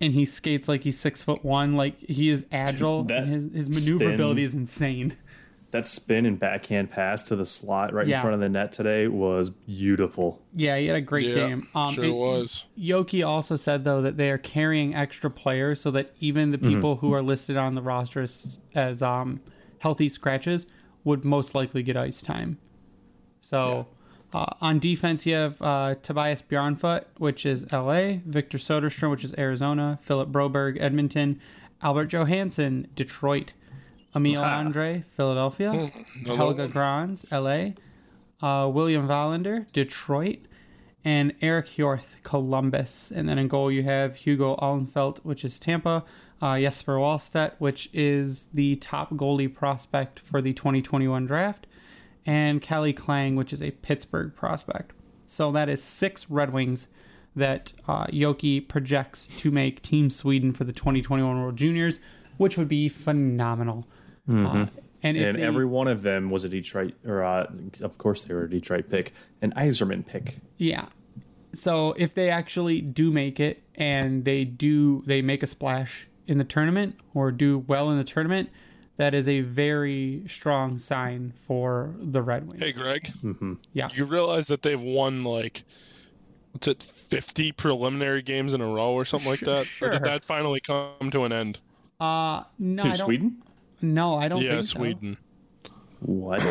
[0.00, 1.76] and he skates like he's six foot one.
[1.76, 5.14] Like he is agile, that and his, his spin- maneuverability is insane.
[5.72, 8.16] That spin and backhand pass to the slot right Yeah.
[8.16, 10.42] in front of the net today was beautiful.
[10.52, 11.68] Yeah, he had a great Yeah, game.
[11.76, 12.64] Um, sure and was.
[12.76, 16.96] Jokke also said though that they are carrying extra players so that even the people
[16.96, 19.40] who are listed on the roster as, as um,
[19.78, 20.66] healthy scratches
[21.04, 22.58] would most likely get ice time.
[23.40, 23.86] So
[24.32, 29.34] uh, on defense, you have uh, Tobias Bjornfot, which is LA, Victor Soderstrom, which is
[29.38, 31.40] Arizona, Philip Broberg, Edmonton,
[31.82, 33.54] Albert Johansson, Detroit,
[34.14, 35.90] Emil Andrae, Philadelphia,
[36.26, 37.70] Helge Grans, LA,
[38.42, 40.40] uh, William Wallinder, Detroit,
[41.04, 43.10] and Eric Hjorth, Columbus.
[43.10, 46.04] And then in goal, you have Hugo Alnefelt, which is Tampa,
[46.42, 51.66] uh, Jesper Wallstedt, which is the top goalie prospect for the 2021 draft,
[52.26, 54.92] and Callie Klang, which is a Pittsburgh prospect.
[55.26, 56.88] So that is six Red Wings
[57.36, 62.00] that uh, Jokke projects to make Team Sweden for the 2021 World Juniors,
[62.36, 63.86] which would be phenomenal.
[64.28, 64.66] Uh,
[65.02, 67.46] and if and they- every one of them was a Detroit, or uh,
[67.82, 70.36] of course they were a Detroit pick, an Yzerman pick.
[70.56, 70.86] Yeah.
[71.52, 76.38] So if they actually do make it and they do they make a splash in
[76.38, 78.50] the tournament or do well in the tournament,
[79.00, 82.62] that is a very strong sign for the Red Wings.
[82.62, 83.10] Hey, Greg.
[83.24, 83.54] Mm-hmm.
[83.72, 83.88] Yeah.
[83.94, 85.62] You realize that they've won like
[86.52, 89.66] what's it, fifty preliminary games in a row or something like that?
[89.80, 91.60] Or did that finally come to an end?
[91.98, 93.42] Uh no, I In don't, Sweden?
[93.80, 94.78] No, I don't yeah, think so.
[94.78, 95.16] Sweden.
[96.00, 96.42] What?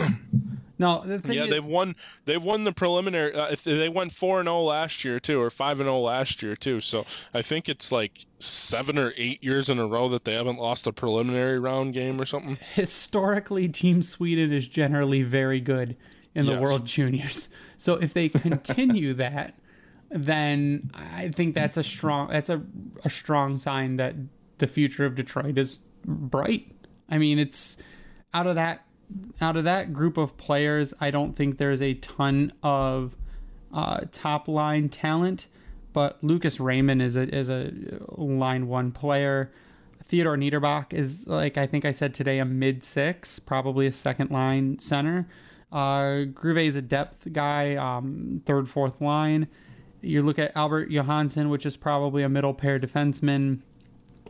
[0.80, 1.96] No, the thing Yeah, is, they've won.
[2.26, 3.34] They've won the preliminary.
[3.36, 6.56] Uh, they went four and zero last year too, or five and zero last year
[6.56, 6.80] too.
[6.80, 10.58] So I think it's like seven or eight years in a row that they haven't
[10.58, 12.58] lost a preliminary round game or something.
[12.74, 15.98] historically Team Sweden is generally very good
[16.34, 16.62] in the Yes.
[16.62, 17.50] World Juniors.
[17.76, 19.56] So if they continue that,
[20.10, 22.62] then I think that's a strong that's a,
[23.04, 24.16] a strong sign that
[24.60, 26.72] the future of Detroit is bright.
[27.10, 27.76] I mean, it's
[28.34, 28.86] out of that
[29.42, 33.16] out of that group of players, I don't think there's a ton of
[33.74, 35.48] uh, top line talent,
[35.94, 37.72] but Lucas Raymond is a is a
[38.10, 39.52] line one player.
[40.06, 44.32] Theodor Niederbach is like I think I said today a mid six, probably a second
[44.32, 45.28] line center.
[45.72, 49.48] Uh, Grewe is a depth guy, um, third fourth line.
[50.02, 53.60] You look at Albert Johansson, which is probably a middle pair defenseman.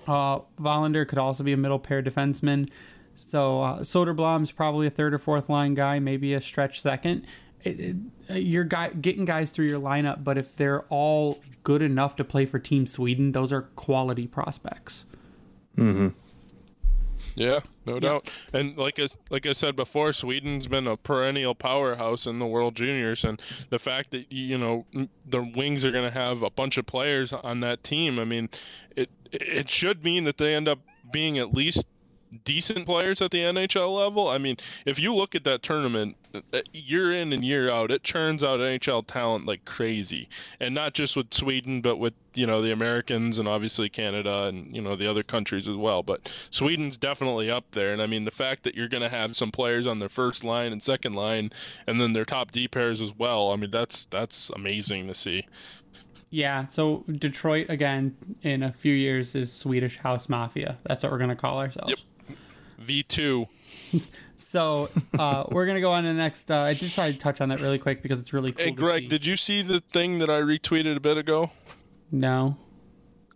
[0.07, 2.69] Uh, Wallinder could also be a middle pair defenseman.
[3.19, 7.25] So uh, Soderblom's probably a third or fourth line guy, maybe a stretch second.
[7.63, 7.95] It, it,
[8.29, 12.23] uh, you're guy, getting guys through your lineup, but if they're all good enough to
[12.23, 15.05] play for Team Sweden, those are quality prospects.
[15.77, 16.09] Mm-hmm.
[17.35, 18.31] Yeah, no doubt.
[18.53, 22.75] And like I, like I said before, Sweden's been a perennial powerhouse in the World
[22.75, 24.85] Juniors, and the fact that you know
[25.25, 28.49] the Wings are going to have a bunch of players on that team, I mean,
[28.95, 30.79] it it should mean that they end up
[31.11, 31.85] being at least
[32.43, 34.27] decent players at the NHL level.
[34.27, 38.03] I mean, if you look at that tournament uh, year in and year out, it
[38.03, 42.61] churns out NHL talent like crazy, and not just with Sweden, but with you know
[42.61, 46.03] the Americans and obviously Canada and you know the other countries as well.
[46.03, 49.35] But Sweden's definitely up there, and I mean the fact that you're going to have
[49.35, 51.51] some players on their first line and second line,
[51.87, 53.51] and then their top D pairs as well.
[53.51, 55.47] I mean that's that's amazing to see.
[56.31, 60.77] Yeah, so Detroit again in a few years is Swedish House Mafia.
[60.83, 61.89] That's what we're gonna call ourselves.
[61.89, 61.99] Yep.
[62.79, 63.47] V two.
[64.41, 66.49] So uh, we're gonna go on to the next.
[66.49, 68.63] Uh, I just decided to touch on that really quick because it's really cool.
[68.63, 69.07] Hey to Greg, see.
[69.09, 71.51] did you see the thing that I retweeted a bit ago?
[72.09, 72.55] no.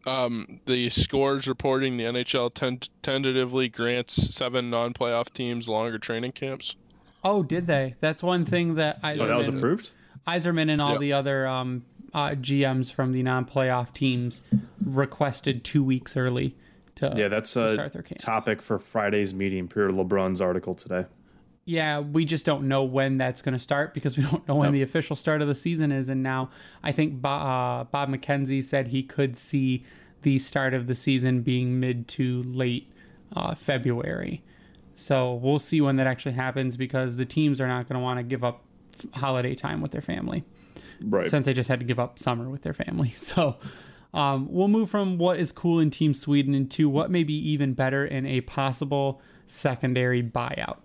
[0.08, 6.78] um, the scores reporting the NHL ten- tentatively grants seven non-playoff teams longer training camps.
[7.22, 7.96] Oh, did they?
[8.00, 9.16] That's one thing that I.
[9.16, 9.92] Oh, that was approved?
[10.26, 10.98] Yzerman and all Yeah.
[11.00, 11.84] the other um,
[12.14, 14.42] uh, GMs from the non-playoff teams
[14.84, 16.56] requested two weeks early
[16.96, 18.20] to Yeah, that's to a start their camp.
[18.20, 21.06] topic for Friday's meeting per LeBrun's article today.
[21.66, 24.72] yeah, we just don't know when that's going to start because we don't know when
[24.74, 26.10] the official start of the season is.
[26.10, 26.50] And now
[26.84, 29.86] I think Bob, uh, Bob McKenzie said he could see
[30.24, 32.92] the start of the season being mid to late
[33.36, 34.44] uh, February.
[34.96, 38.20] So we'll see when that actually happens because the teams are not going to want
[38.20, 38.64] to give up
[39.16, 40.44] holiday time with their family
[41.02, 41.26] Right.
[41.28, 43.10] since they just had to give up summer with their family.
[43.18, 43.58] So
[44.14, 47.74] um, we'll move from what is cool in Team Sweden into what may be even
[47.74, 50.78] better in a possible secondary buyout.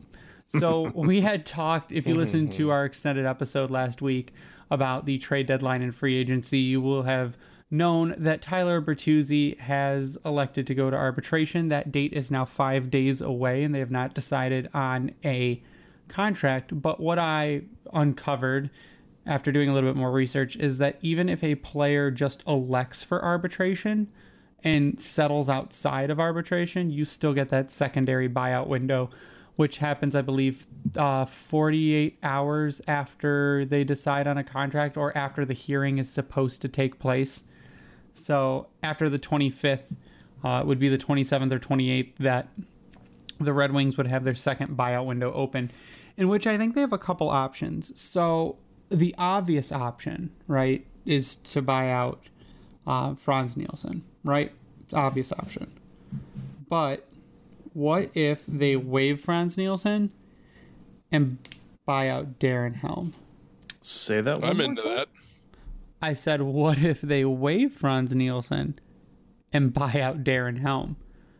[0.46, 4.32] So we had talked, if you listened to our extended episode last week
[4.70, 7.36] about the trade deadline and free agency, you will have
[7.70, 11.68] known that Tyler Bertuzzi has elected to go to arbitration.
[11.68, 15.62] That date is now five days away, and they have not decided on a
[16.08, 16.80] contract.
[16.80, 17.62] But what I
[17.92, 18.70] uncovered
[19.28, 23.04] after doing a little bit more research is that even if a player just elects
[23.04, 24.08] for arbitration
[24.64, 29.10] and settles outside of arbitration, you still get that secondary buyout window,
[29.56, 30.66] which happens, I believe,
[30.96, 36.62] uh, 48 hours after they decide on a contract or after the hearing is supposed
[36.62, 37.44] to take place.
[38.14, 39.94] So after the 25th,
[40.42, 42.48] uh, it would be the 27th or 28th that
[43.38, 45.70] the Red Wings would have their second buyout window open,
[46.16, 47.98] in which I think they have a couple options.
[48.00, 48.56] So
[48.90, 52.20] the obvious option, right, is to buy out
[52.86, 54.52] uh, Frans Nielsen, right?
[54.92, 55.70] Obvious option.
[56.68, 57.06] But
[57.72, 60.12] what if they waive Frans Nielsen
[61.10, 61.38] and
[61.86, 63.12] buy out Darren Helm?
[63.80, 64.94] Say that one I'm into time.
[64.96, 65.08] that.
[66.00, 68.78] I said, what if they waive Frans Nielsen
[69.52, 70.96] and buy out Darren Helm?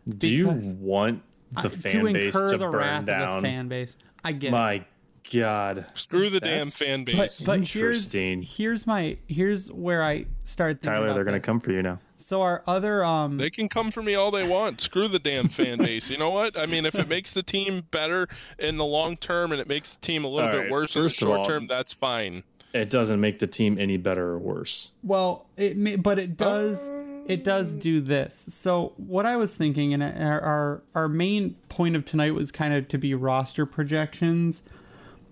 [0.07, 3.36] Do you want the fan to base incur to the burn wrath down?
[3.38, 3.96] of the fan base.
[4.24, 4.86] I get it.
[5.35, 5.87] My God.
[5.95, 7.41] Screw the damn That's- fan base.
[7.41, 8.43] but here's Interesting.
[8.43, 11.47] here's my here's where I start thinking Tyler, about they're going to this.
[11.47, 11.99] come for you now.
[12.16, 14.81] So our other um They can come for me all they want.
[14.81, 16.11] Screw the damn fan base.
[16.11, 16.59] You know what?
[16.59, 19.95] I mean, if it makes the team better in the long term and it makes
[19.95, 22.43] the team a little All bit right, worse in the short all- term, that's fine.
[22.74, 24.93] It doesn't make the team any better or worse.
[25.03, 26.87] well it may, but it does
[27.26, 28.35] it does do this.
[28.55, 32.74] So what I was thinking and our, our our main point of tonight was kind
[32.74, 34.62] of to be roster projections,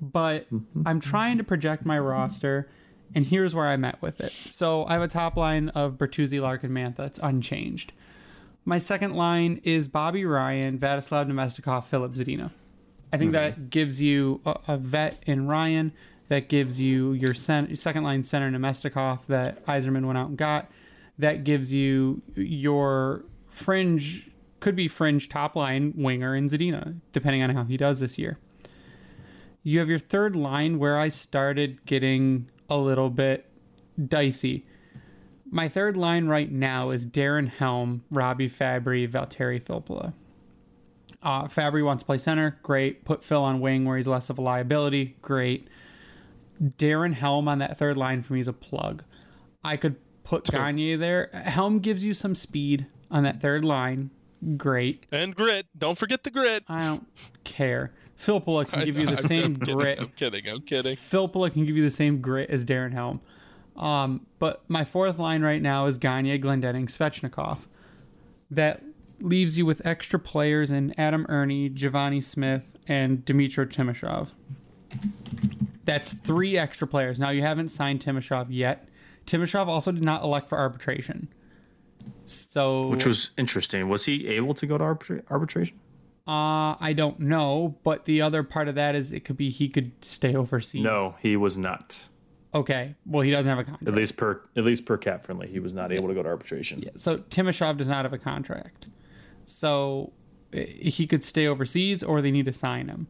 [0.00, 0.46] but
[0.84, 2.68] I'm trying to project my roster
[3.14, 4.32] and here's where I'm at with it.
[4.32, 7.00] So I have a top line of Bertuzzi, Larkin, Mantha.
[7.00, 7.92] It's unchanged.
[8.64, 12.50] My second line is Bobby Ryan, Vladislav Namestnikov, Filip Zadina.
[13.12, 13.68] I think that mm-hmm.
[13.68, 15.92] gives you a, a vet in Ryan.
[16.28, 20.70] That gives you your second line center Namestnikov that Yzerman went out and got.
[21.18, 24.28] That gives you your fringe,
[24.58, 28.38] could be fringe top line winger in Zadina, depending on how he does this year.
[29.66, 33.50] You have your third line where I started getting a little bit
[34.00, 34.64] dicey.
[35.50, 40.12] My third line right now is Darren Helm, Robbie Fabbri, Valtteri Filppula.
[41.20, 42.60] Uh, Fabbri wants to play center.
[42.62, 43.04] Great.
[43.04, 45.16] Put Phil on wing where he's less of a liability.
[45.20, 45.66] Great.
[46.62, 49.02] Darren Helm on that third line for me is a plug.
[49.64, 51.28] I could put Gagne there.
[51.32, 54.10] Helm gives you some speed on that third line.
[54.56, 55.06] Great.
[55.10, 55.66] And grit.
[55.76, 56.62] Don't forget the grit.
[56.68, 57.08] I don't
[57.42, 57.90] care.
[58.18, 59.98] Filppula can give you the I'm- same I'm kidding, grit.
[60.00, 60.48] I'm kidding.
[60.48, 60.96] I'm kidding.
[60.96, 63.20] Filppula can give you the same grit as Darren Helm.
[63.76, 67.66] Um, but my fourth line right now is Gagne, Glendening, Svechnikov.
[68.50, 68.82] That
[69.20, 74.30] leaves you with extra players in Adam Erne, Givani Smith, and Dmytro Timashov.
[75.84, 77.20] That's three extra players.
[77.20, 78.88] Now you haven't signed Timashov yet.
[79.26, 81.28] Timashov also did not elect for arbitration.
[82.24, 83.88] So Which was interesting.
[83.88, 85.78] Was he able to go to arbitra- arbitration?
[86.26, 89.68] Uh, I don't know, but the other part of that is it could be he
[89.68, 90.82] could stay overseas.
[90.82, 92.08] No, he was not.
[92.52, 92.96] Okay.
[93.04, 93.86] Well, he doesn't have a contract.
[93.86, 96.80] At least per at least per CapFriendly, he was not able to go to arbitration.
[96.80, 96.90] Yeah.
[96.96, 98.88] So Timashov does not have a contract.
[99.44, 100.12] So
[100.52, 103.08] eh, he could stay overseas or they need to sign him.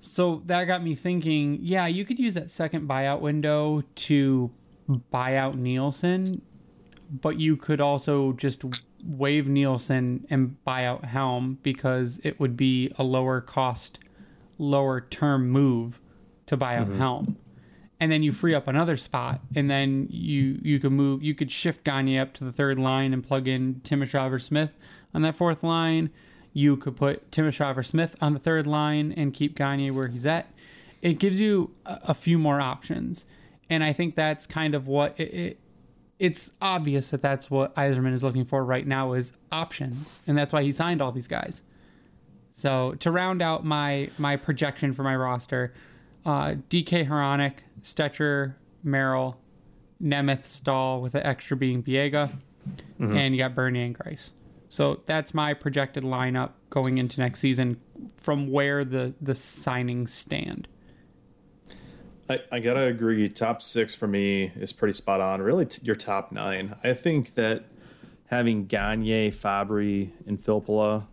[0.00, 4.50] So that got me thinking, yeah, you could use that second buyout window to
[5.10, 6.42] buy out Nielsen,
[7.20, 8.64] but you could also just
[9.04, 14.00] waive Nielsen and buy out Helm because it would be a lower cost,
[14.58, 16.00] lower term move
[16.46, 16.98] to buy out mm-hmm.
[16.98, 17.36] Helm.
[18.00, 21.50] And then you free up another spot, and then you you could move, you could
[21.50, 24.72] shift Gagne up to the third line and plug in Timashov or Smith
[25.14, 26.10] on that fourth line.
[26.52, 30.26] You could put Timashov or Smith on the third line and keep Gagne where he's
[30.26, 30.52] at.
[31.02, 33.26] It gives you a, a few more options,
[33.70, 35.60] and I think that's kind of what it, it.
[36.24, 40.52] It's obvious that that's what Yzerman is looking for right now is options, and that's
[40.52, 41.62] why he signed all these guys.
[42.52, 45.74] So to round out my my projection for my roster,
[46.24, 49.36] uh, DK Hronek, Stecher, Merrill,
[50.02, 52.30] Nemeth, Staal, with the extra being Biega,
[53.18, 54.30] and you got Bernier and Greiss.
[54.70, 57.80] So that's my projected lineup going into next season
[58.16, 60.68] from where the the signings stand.
[62.28, 63.28] I, I gotta agree.
[63.28, 65.42] Top six for me is pretty spot on.
[65.42, 66.74] Really, t- your top nine.
[66.82, 67.64] I think that
[68.26, 71.06] having Gagne, Fabbri, and Filppula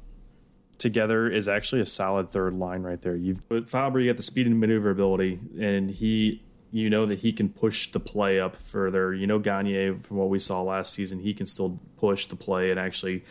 [0.78, 3.16] together is actually a solid third line right there.
[3.16, 7.50] You've with Fabbri got the speed and maneuverability, and he, you know that he can
[7.50, 9.14] push the play up further.
[9.14, 12.72] You know Gagne from what we saw last season, he can still push the play
[12.72, 13.26] and actually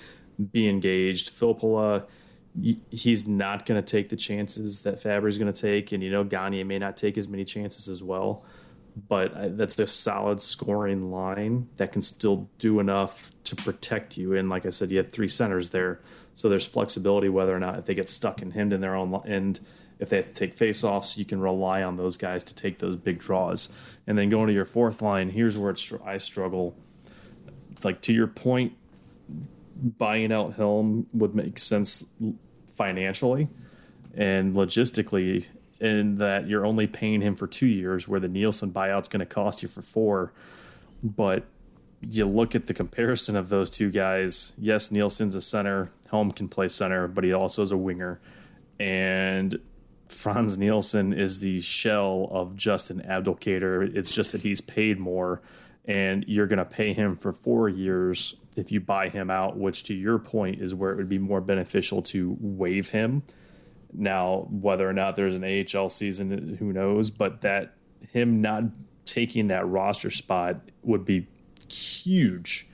[0.52, 1.30] be engaged.
[1.30, 2.04] Filppula
[2.90, 6.24] he's not going to take the chances that Fabbri's going to take, and you know
[6.24, 8.44] Gagne may not take as many chances as well.
[9.08, 14.34] But uh, that's a solid scoring line that can still do enough to protect you.
[14.34, 16.00] And like I said, you have three centers there,
[16.34, 19.60] so there's flexibility whether or not they get stuck and hemmed in their own end.
[20.00, 22.96] If they have to take faceoffs, you can rely on those guys to take those
[22.96, 23.72] big draws.
[24.06, 25.74] And then going to your fourth line, here's where
[26.04, 26.74] I struggle.
[27.72, 28.72] It's like to your point,
[29.82, 32.10] buying out Helm would make sense
[32.66, 33.48] financially
[34.14, 35.48] and logistically
[35.80, 39.26] in that you're only paying him for two years where the Nielsen buyout's going to
[39.26, 40.32] cost you for four.
[41.02, 41.44] But
[42.00, 44.54] you look at the comparison of those two guys.
[44.58, 45.90] Yes, Nielsen's a center.
[46.10, 48.20] Helm can play center, but he also is a winger.
[48.78, 49.60] And
[50.08, 53.94] Frans Nielsen is the shell of Justin Abdelkader.
[53.94, 55.40] It's just that he's paid more
[55.90, 59.82] and you're going to pay him for four years if you buy him out, which
[59.82, 63.24] to your point is where it would be more beneficial to waive him.
[63.92, 67.10] Now, whether or not there's an AHL season, who knows?
[67.10, 67.74] But that
[68.08, 68.64] him not
[69.04, 71.26] taking that roster spot would be
[71.68, 72.68] huge.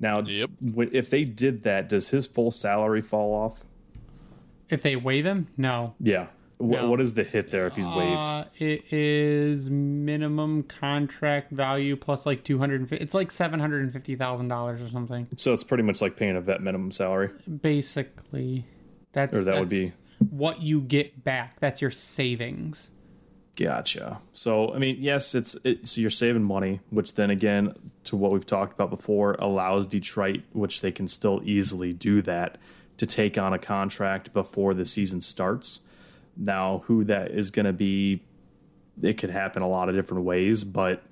[0.00, 0.50] Now, yep.
[0.60, 3.64] if they did that, does his full salary fall off?
[4.68, 5.94] If they waive him, no.
[6.00, 6.26] Yeah.
[6.60, 6.90] No.
[6.90, 8.20] What is the hit there if he's waived?
[8.20, 12.92] Uh, it is minimum contract value plus like two hundred.
[12.92, 15.28] It's like seven hundred and fifty thousand dollars or something.
[15.36, 17.30] So it's pretty much like paying a vet minimum salary.
[17.62, 18.64] Basically,
[19.12, 19.92] that's or that that's would be
[20.30, 21.60] what you get back.
[21.60, 22.90] That's your savings.
[23.54, 24.20] Gotcha.
[24.32, 28.32] So I mean, yes, it's it, so you're saving money, which then again, to what
[28.32, 32.58] we've talked about before, allows Detroit, which they can still easily do that,
[32.96, 35.80] to take on a contract before the season starts
[36.38, 38.22] now, who that is going to be,
[39.02, 40.64] it could happen a lot of different ways.
[40.64, 41.02] But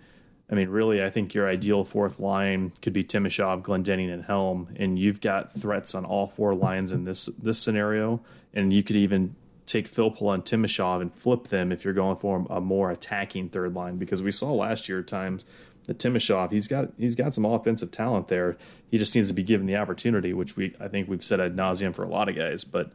[0.50, 4.68] I mean, really, I think your ideal fourth line could be Timashov, Glendening, and Helm,
[4.76, 8.20] and you've got threats on all four lines in this this scenario.
[8.54, 9.34] And you could even
[9.66, 13.74] take Filppula and Timashov and flip them if you're going for a more attacking third
[13.74, 15.44] line, because we saw last year at times
[15.86, 18.56] that Timashov he's got he's got some offensive talent there.
[18.88, 21.56] He just needs to be given the opportunity, which we I think we've said ad
[21.56, 22.92] nauseum for a lot of guys, but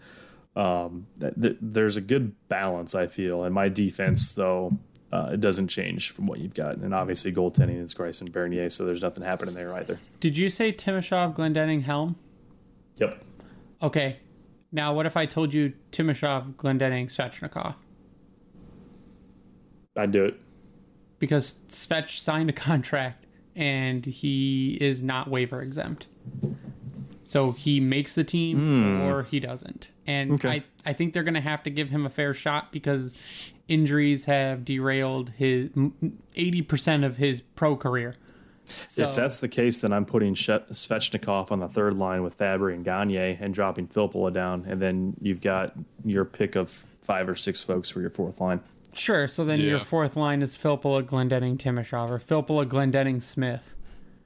[0.56, 3.44] um, th- th- there's a good balance, I feel.
[3.44, 4.78] And my defense, though,
[5.12, 6.78] uh, it doesn't change from what you've got.
[6.78, 10.00] And obviously, goaltending is Greiss and Bernier, so there's nothing happening there either.
[10.20, 12.16] Did you say Timashov, Glendening, Helm?
[12.98, 13.24] Yep.
[13.82, 14.18] Okay.
[14.72, 17.76] Now, what if I told you Timashov, Glendening, Svechnikov?
[19.98, 20.40] I'd do it.
[21.20, 23.26] Because Svech signed a contract
[23.56, 26.08] and he is not waiver exempt.
[27.24, 29.02] So he makes the team mm.
[29.02, 29.90] or he doesn't.
[30.08, 30.50] And okay.
[30.50, 33.14] I, I think they're going to have to give him a fair shot because
[33.68, 38.16] injuries have derailed his 80% of his pro career.
[38.66, 42.74] So, if that's the case, then I'm putting Svechnikov on the third line with Fabbri
[42.74, 44.66] and Gagne and dropping Filppula down.
[44.68, 45.74] And then you've got
[46.06, 48.62] your pick of five or six folks for your fourth line.
[48.94, 49.28] Sure.
[49.28, 49.72] So then yeah.
[49.72, 53.76] your fourth line is Filppula, Glendening, Timashov, or Filppula, Glendening, Smith.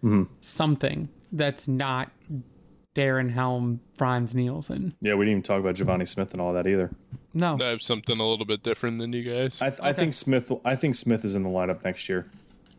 [0.03, 0.23] Mm-hmm.
[0.41, 2.11] Something that's not
[2.95, 4.95] Darren Helm, Frans Nielsen.
[5.01, 6.91] Yeah, we didn't even talk about Givani Smith and all that either.
[7.33, 9.61] No, I have something a little bit different than you guys.
[9.61, 9.89] I, th- okay.
[9.89, 10.51] I think Smith.
[10.63, 12.27] I think Smith is in the lineup next year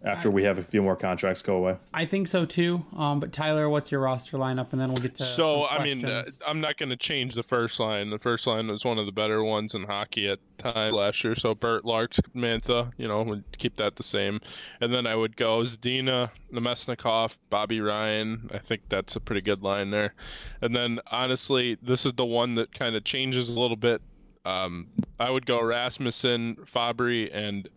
[0.07, 1.77] after we have a few more contracts go away.
[1.93, 2.83] I think so too.
[2.97, 5.25] Um, but Tyler, what's your roster lineup, and then we'll get to.
[5.25, 8.11] So I mean, uh, I'm not going to change the first line.
[8.11, 11.35] The first line was one of the better ones in hockey at time last year.
[11.35, 14.41] So Bert Larks, Mantha, you know, would keep that the same,
[14.81, 18.49] and then I would go Zdina, Namestnikov, Bobby Ryan.
[18.55, 20.15] I think that's a pretty good line there.
[20.63, 24.01] And then honestly, this is the one that kind of changes a little bit.
[24.45, 24.87] Um,
[25.19, 27.69] I would go Rasmussen, Fabbri, and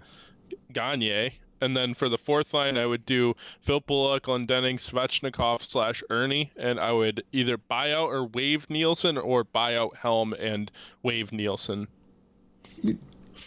[0.72, 3.36] Gagne and then for the fourth line, I would do
[3.66, 9.44] Filppula, Glendening, Svechnikov slash Erne, and I would either buy out or waive Nielsen or
[9.44, 10.72] buy out Helm and
[11.04, 11.88] waive Nielsen.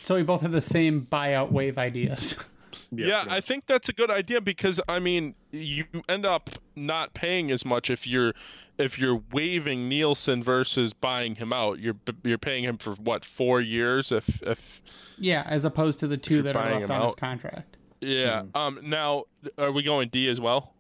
[0.02, 2.36] So we both have the same buyout wave ideas.
[2.90, 7.14] yeah, yeah, I think that's a good idea because I mean, you end up not
[7.14, 8.34] paying as much if you're
[8.78, 11.78] if you're waiving Nielsen versus buying him out.
[11.78, 14.82] You're you're paying him for what four years if if
[15.18, 17.04] yeah, as opposed to the two that are left on out.
[17.06, 17.76] his contract.
[18.02, 18.42] Yeah.
[18.42, 18.56] Mm.
[18.56, 18.78] Um.
[18.82, 19.24] Now,
[19.58, 20.74] are we going D as well?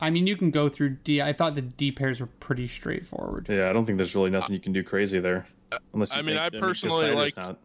[0.00, 1.20] I mean, you can go through D.
[1.20, 3.46] I thought the D pairs were pretty straightforward.
[3.48, 5.46] Yeah, I don't think there's really nothing you can do crazy there.
[5.92, 7.58] Unless you I mean, think- I 'cause personally Seider's like- not-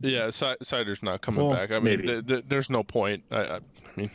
[0.00, 1.70] Yeah, Si- Seider's not coming Well, back.
[1.70, 3.22] I mean, th- th- there's no point.
[3.30, 3.60] I, I, I
[3.96, 4.10] mean,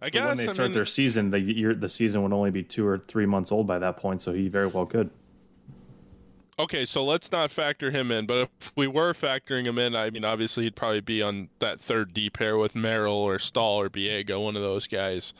[0.00, 2.32] I But guess when they I start mean, their season, the year the season would
[2.32, 5.10] only be two or three months old by that point, so he very well could.
[6.58, 8.26] Okay, so let's not factor him in.
[8.26, 11.80] But if we were factoring him in, I mean, obviously he'd probably be on that
[11.80, 15.34] third D pair with Merrill or Staal or Biega, one of those guys.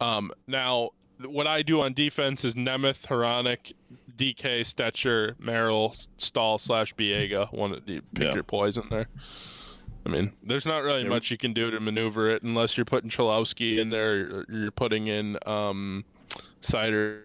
[0.00, 0.90] Um, now,
[1.26, 3.72] what I do on defense is Nemeth, Hronek,
[4.16, 7.52] DK, Stecher, Merrill, Staal slash Biega.
[7.52, 8.34] One of the pick Yeah.
[8.34, 9.08] your poison there.
[10.06, 13.10] I mean, there's not really much you can do to maneuver it unless you're putting
[13.10, 14.14] Cholowski in there.
[14.14, 16.04] Or you're putting in um,
[16.60, 17.20] Seider.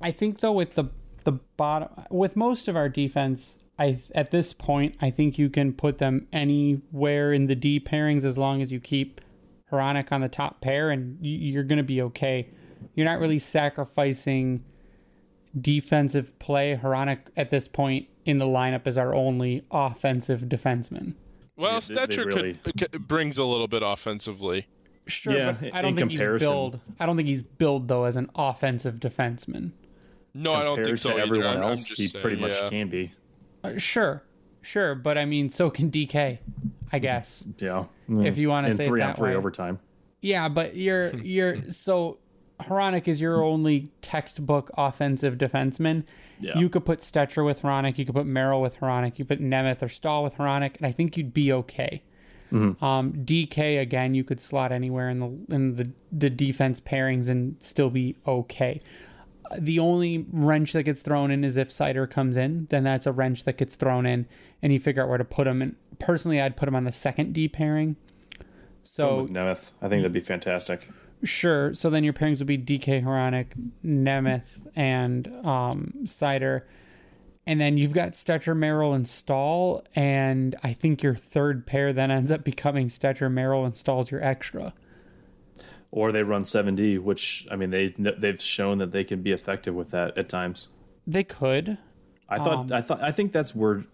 [0.00, 0.84] I think though with the
[1.24, 5.72] the bottom with most of our defense, I at this point I think you can
[5.72, 9.20] put them anywhere in the D pairings as long as you keep
[9.72, 12.48] Hronek on the top pair, and you're going to be okay.
[12.94, 14.64] You're not really sacrificing
[15.58, 16.78] defensive play.
[16.82, 21.14] Hronek at this point in the lineup is our only offensive defenseman.
[21.56, 24.66] Well, Yeah, they- they Stecher really- could, brings a little bit offensively.
[25.06, 26.46] Sure, Yeah, but I don't think comparison.
[26.46, 26.80] he's billed.
[27.00, 29.72] I don't think he's billed though as an offensive defenseman.
[30.34, 31.22] No, I don't Compared think so to either.
[31.24, 32.68] everyone I'm- I'm else, he saying, pretty much yeah.
[32.68, 33.12] can be.
[33.64, 34.22] Uh, sure,
[34.62, 36.38] sure, but I mean, so can DK,
[36.92, 37.46] I guess.
[37.58, 39.34] Yeah, If you wanna in say it three on three way.
[39.36, 39.78] overtime.
[40.20, 42.18] Yeah, but you're you're so
[42.60, 46.04] Hronek is your only textbook offensive defenseman.
[46.38, 46.58] Yeah.
[46.58, 49.82] You could put Stecher with Hronek, you could put Merrill with Hronek, you put Nemeth
[49.82, 52.02] or Staal with Hronek, and I think you'd be okay.
[52.52, 52.74] Um,
[53.24, 57.90] DK again, you could slot anywhere in the in the the defense pairings and still
[57.90, 58.80] be okay.
[59.58, 63.12] The only wrench that gets thrown in is if Seider comes in, then that's a
[63.12, 64.26] wrench that gets thrown in,
[64.62, 65.60] and you figure out where to put him.
[65.62, 67.96] And personally, I'd put him on the second D pairing.
[68.82, 70.90] So with Nemeth, I think that'd be fantastic.
[71.22, 71.74] Sure.
[71.74, 73.48] So then your pairings would be DK Hronek,
[73.84, 76.62] Nemeth, and um, Seider.
[77.46, 79.84] And then you've got Stecher, Merrill, and Staal.
[79.94, 84.22] And I think your third pair then ends up becoming Stecher, Merrill, and Staal's your
[84.22, 84.72] extra.
[85.92, 89.32] Or they run seven D, which I mean they they've shown that they can be
[89.32, 90.68] effective with that at times.
[91.06, 91.78] They could.
[92.28, 93.84] I thought Um, I thought I think that's where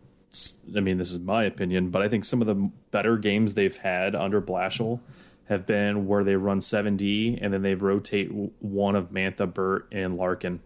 [0.76, 3.76] I mean this is my opinion, but I think some of the better games they've
[3.76, 5.00] had under Blashill
[5.48, 10.16] have been where they run 7D and then they rotate one of Mantha, Burt, and
[10.16, 10.60] Larkin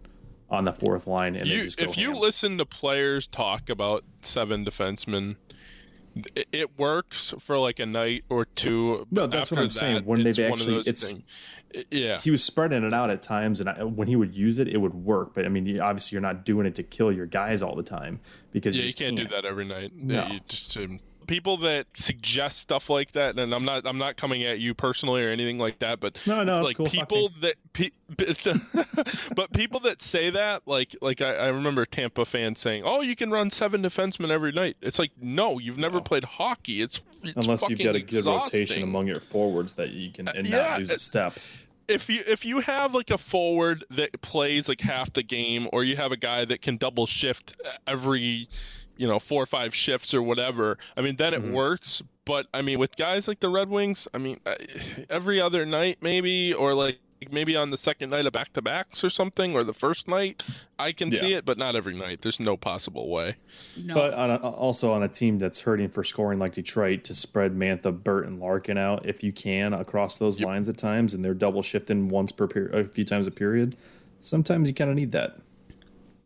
[0.48, 3.70] on the fourth line, and they You, just go if you listen to players talk
[3.70, 5.36] about seven defensemen,
[6.52, 9.06] it, works for like a night or two.
[9.10, 10.04] No, that's what I'm saying.
[10.04, 11.22] When they've actually- it's- thing-
[11.90, 12.18] yeah.
[12.18, 14.78] he was spreading it out at times, and I, when he would use it, it
[14.78, 15.34] would work.
[15.34, 18.18] But I mean, obviously, you're not doing it to kill your guys all the time
[18.50, 19.92] because Yeah, you, you just can't do that every night.
[19.96, 20.98] Yeah, you just um,
[21.30, 25.24] people that suggest stuff like that, and I'm not I'm not coming at you personally
[25.24, 27.90] or anything like that, but No, no, like cool, people that pe-
[29.36, 33.14] but people that say that, like like I, I remember Tampa fans saying, "Oh, you
[33.14, 36.82] can run seven defensemen every night." It's like, no, you've never played hockey.
[36.82, 40.28] It's, it's Unless you've got a fucking good rotation among your forwards that you can
[40.28, 41.34] uh, and yeah, not lose a step.
[41.86, 45.84] if you if you have like a forward that plays like half the game, or
[45.84, 47.56] you have a guy that can double shift
[47.86, 48.48] every,
[49.00, 51.54] you know, four or five shifts or whatever, I mean, then it mm-hmm.
[51.54, 52.02] works.
[52.26, 54.38] But I mean, with guys like the Red Wings, I mean,
[55.08, 56.98] every other night maybe, or like
[57.30, 60.42] maybe on the second night of back to backs or something, or the first night,
[60.78, 62.20] I can see it, but not every night.
[62.20, 63.36] There's no possible way.
[63.82, 63.94] No.
[63.94, 67.56] But on a, also on a team that's hurting for scoring like Detroit, to spread
[67.56, 71.34] Mantha, Burt, and Larkin out if you can across those lines at times, and they're
[71.34, 73.76] double shifting once per period, a few times a period.
[74.18, 75.38] Sometimes you kind of need that.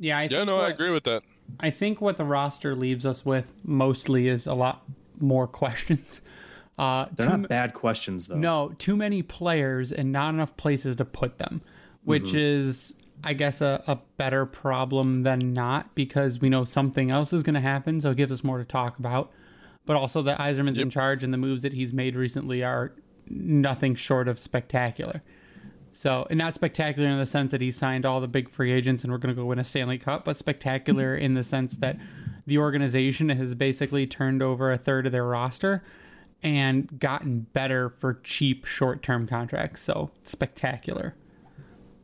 [0.00, 1.22] yeah, I Yeah, think no, I agree with that.
[1.60, 4.84] I think what the roster leaves us with mostly is a lot
[5.18, 6.20] more questions.
[6.78, 8.36] Uh, They're not bad questions though.
[8.36, 11.62] No, too many players and not enough places to put them,
[12.02, 17.32] which is, I guess, a, a better problem than not because we know something else
[17.32, 18.00] is going to happen.
[18.00, 19.30] So it gives us more to talk about.
[19.86, 22.94] But also, that Yzerman's in charge and the moves that he's made recently are
[23.28, 25.22] nothing short of spectacular.
[25.94, 29.04] So, and not spectacular in the sense that he signed all the big free agents
[29.04, 31.96] and we're going to go win a Stanley Cup, but spectacular in the sense that
[32.46, 35.84] the organization has basically turned over a third of their roster
[36.42, 39.82] and gotten better for cheap short term contracts.
[39.82, 41.14] So, spectacular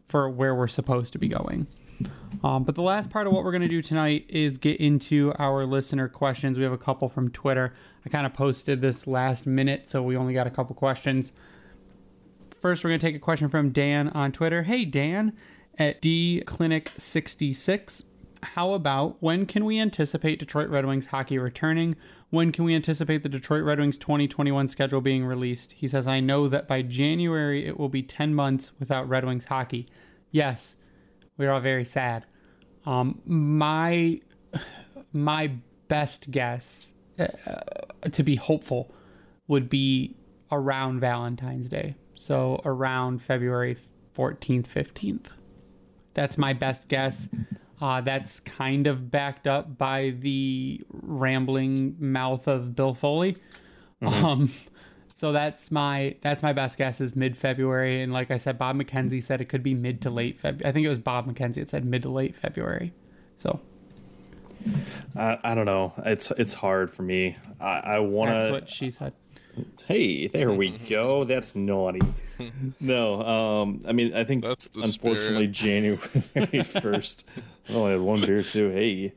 [0.07, 1.67] for where we're supposed to be going.
[2.43, 5.35] Um, but the last part of what we're going to do tonight is get into
[5.39, 6.59] our listener questions.
[6.59, 7.75] We have a couple from Twitter.
[8.07, 11.33] I kind of posted this last minute, so we only got a couple questions.
[12.61, 14.65] First, we're going to take a question from Dan on Twitter.
[14.65, 15.35] Hey, Dan
[15.79, 18.05] at dclinic66.
[18.43, 21.97] how about when can we anticipate Detroit Red Wings hockey returning?
[22.29, 25.73] When can we anticipate the Detroit Red Wings 2021 schedule being released?
[25.73, 29.47] He says, I know that by January it will be 10 months without Red Wings
[29.47, 29.87] hockey.
[30.31, 30.77] Yes,
[31.39, 32.27] we're all very sad.
[32.85, 34.21] Um, my
[35.13, 35.53] my
[35.89, 37.27] best guess uh,
[38.11, 38.95] to be hopeful
[39.49, 40.17] would be
[40.53, 41.97] around Valentine's Day.
[42.21, 43.79] So around February
[44.15, 45.29] 14th, 15th.
[46.13, 47.31] That's my best guess.
[47.81, 53.39] Uh, that's kind of backed up by the rambling mouth of Bill Foley.
[54.03, 54.51] Um,
[55.15, 58.77] so that's my that's my best guess is mid February, and like I said, Bob
[58.77, 60.69] McKenzie said it could be mid to late February.
[60.69, 62.93] I think it was Bob McKenzie that said mid to late February.
[63.39, 63.61] So
[65.17, 65.95] I, I don't know.
[66.05, 67.37] It's it's hard for me.
[67.59, 68.53] I, I want that's to.
[68.53, 69.15] what she said.
[69.87, 71.25] Hey, there we go.
[71.25, 72.01] That's naughty.
[72.81, 75.99] No, um, I mean, I think That's unfortunately January
[76.65, 77.29] first.
[77.69, 78.71] I only had one beer too.
[78.71, 79.13] Hey,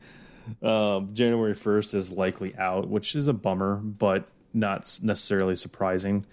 [0.61, 6.25] um, January first is likely out, which is a bummer, but not necessarily surprising.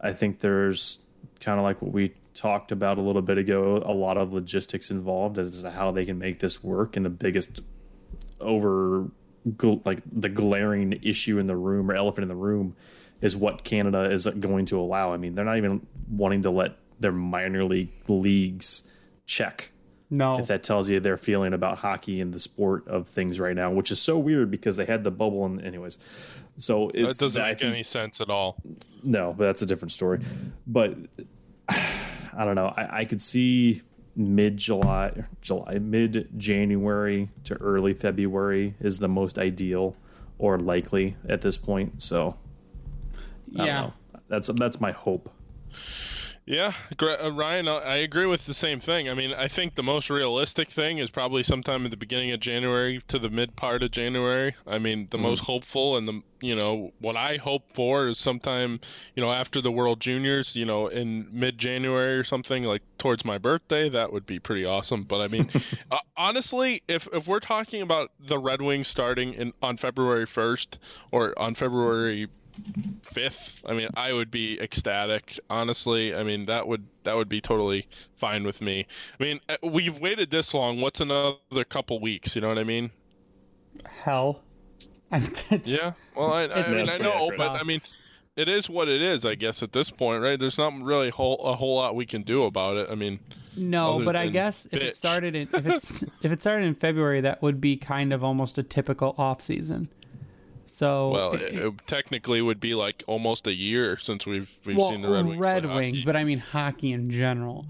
[0.00, 1.02] I think there's
[1.40, 3.82] kind of like what we talked about a little bit ago.
[3.84, 7.10] A lot of logistics involved as to how they can make this work, and the
[7.10, 7.60] biggest
[8.40, 9.10] over
[9.84, 12.76] like the glaring issue in the room or elephant in the room
[13.22, 15.12] is what Canada is going to allow.
[15.14, 18.92] I mean, they're not even wanting to let their minor league leagues
[19.26, 19.70] check.
[20.10, 23.56] No, If that tells you their feeling about hockey and the sport of things right
[23.56, 25.96] now, which is so weird because they had the bubble and anyways.
[26.58, 28.58] So it's That doesn't I make think- any sense at all.
[29.02, 30.20] no, but that's a different story.
[30.66, 30.98] But
[31.68, 32.74] I don't know.
[32.76, 33.80] I, I could see
[34.14, 39.96] mid July, July, mid January to early February is the most ideal
[40.38, 42.02] or likely at this point.
[42.02, 42.41] So I don't
[43.52, 43.64] yeah.
[43.64, 43.92] know.
[44.28, 45.30] That's that's my hope.
[46.44, 49.08] Yeah, uh, Ryan, I agree with the same thing.
[49.08, 52.40] I mean, I think the most realistic thing is probably sometime at the beginning of
[52.40, 54.56] January to the mid part of January.
[54.66, 58.80] I mean, the most hopeful and the you know what I hope for is sometime
[59.14, 63.24] you know after the World Juniors, you know, in mid January or something like towards
[63.24, 63.88] my birthday.
[63.88, 65.04] That would be pretty awesome.
[65.04, 65.48] But I mean,
[65.92, 70.80] uh, honestly, if if we're talking about the Red Wings starting in on February first
[71.12, 72.26] or on February
[73.02, 73.64] fifth.
[73.68, 76.14] I mean i would be ecstatic honestly.
[76.14, 78.86] I mean that would that would be totally fine with me.
[79.18, 80.80] I mean uh, we've waited this long.
[80.80, 82.90] What's another couple weeks you know what i mean?
[84.04, 84.40] Hell.
[85.12, 87.80] It's- yeah well i, I mean i know pretty but i mean
[88.34, 90.40] it is what it is i guess at this point right?
[90.40, 92.88] There's not really a whole, a whole lot we can do about it.
[92.90, 93.20] I mean
[93.54, 96.74] No, but I than guess if it started in if it's if it started in
[96.74, 99.90] February, that would be kind of almost a typical off season.
[100.72, 104.78] So well it- it, it technically would be like almost a year since we've we've
[104.78, 107.66] well, seen the red wings Red Wings, but I mean hockey in general.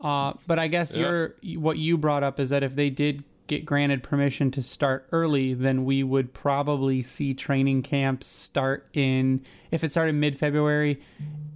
[0.00, 1.00] Uh, but I guess Yeah.
[1.42, 5.06] you're what you brought up is that if they did get granted permission to start
[5.12, 9.40] early, then we would probably see training camps start in
[9.70, 11.00] if it started mid February,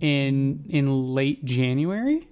[0.00, 2.26] in in late January.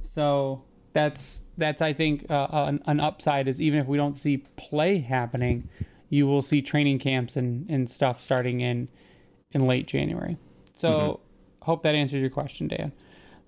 [0.00, 4.38] So that's that's I think uh, an, an upside is even if we don't see
[4.56, 5.68] play happening,
[6.10, 8.88] you will see training camps and, and stuff starting in
[9.52, 10.36] in late January.
[10.74, 11.20] So
[11.62, 12.92] hope that answers your question, Dan.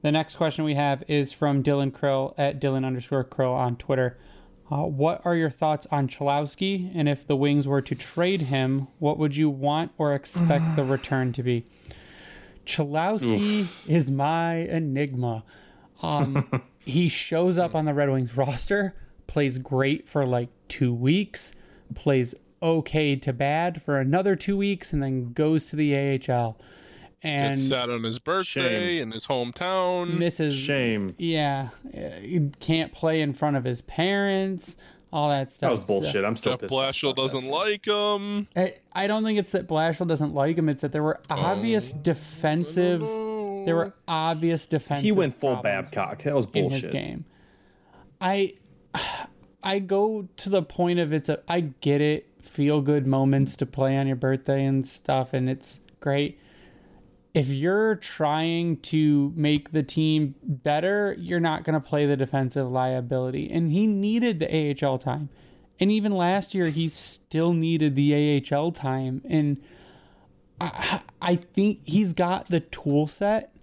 [0.01, 4.19] The next question we have is from Dylan Krill at Dylan underscore Krill on Twitter.
[4.71, 6.91] Uh, what are your thoughts on Cholowski?
[6.95, 10.85] And if the Wings were to trade him, what would you want or expect the
[10.85, 11.67] return to be?
[12.65, 15.45] Cholowski is my enigma.
[16.03, 16.49] Um,
[16.81, 18.95] he shows up on the Red Wings roster,
[19.27, 21.53] plays great for like two weeks,
[21.95, 26.57] plays okay to bad for another two weeks, and then goes to the AHL
[27.23, 30.57] and Gets sat on his birthday in his hometown misses.
[30.57, 31.15] Shame.
[31.19, 34.77] Yeah, he can't play in front of his parents.
[35.13, 35.69] All that stuff.
[35.69, 36.25] That was bullshit.
[36.25, 36.73] I'm still Jeff pissed.
[36.73, 38.49] off Blashill doesn't like him.
[38.57, 40.71] I, I don't think it's that Blashill doesn't like him.
[40.71, 43.01] It's that there were um, obvious defensive.
[43.01, 45.05] There were obvious defensive.
[45.05, 46.23] He went full Babcock.
[46.23, 46.93] That was in his bullshit.
[46.93, 47.25] game.
[48.21, 48.55] I
[49.63, 53.67] I go to the point of it's a I get it, feel good moments to
[53.67, 56.39] play on your birthday and stuff, and it's great.
[57.35, 62.71] If you're trying to make the team better, you're not going to play the defensive
[62.71, 63.51] liability.
[63.51, 65.31] And he needed the AHL time.
[65.81, 69.23] And even last year, he still needed the AHL time.
[69.27, 69.63] And
[70.61, 73.55] I, I think he's got the tool set.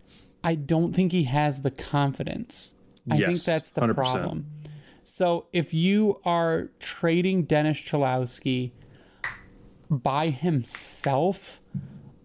[0.44, 2.74] I don't think he has the confidence.
[3.08, 3.96] I think Yes, that's the 100%.
[3.96, 4.46] problem.
[5.04, 8.72] So if you are trading Dennis Cholowski
[9.90, 11.62] by himself,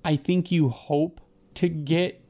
[0.05, 1.21] I think you hope
[1.55, 2.21] to get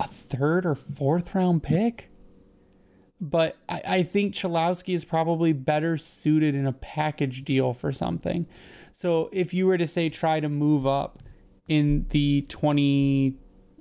[0.00, 2.10] a third or fourth round pick.
[3.20, 8.46] but I, I think Cholowski is probably better suited in a package deal for something.
[8.90, 11.20] So if you were to say try to move up
[11.68, 13.36] in the 20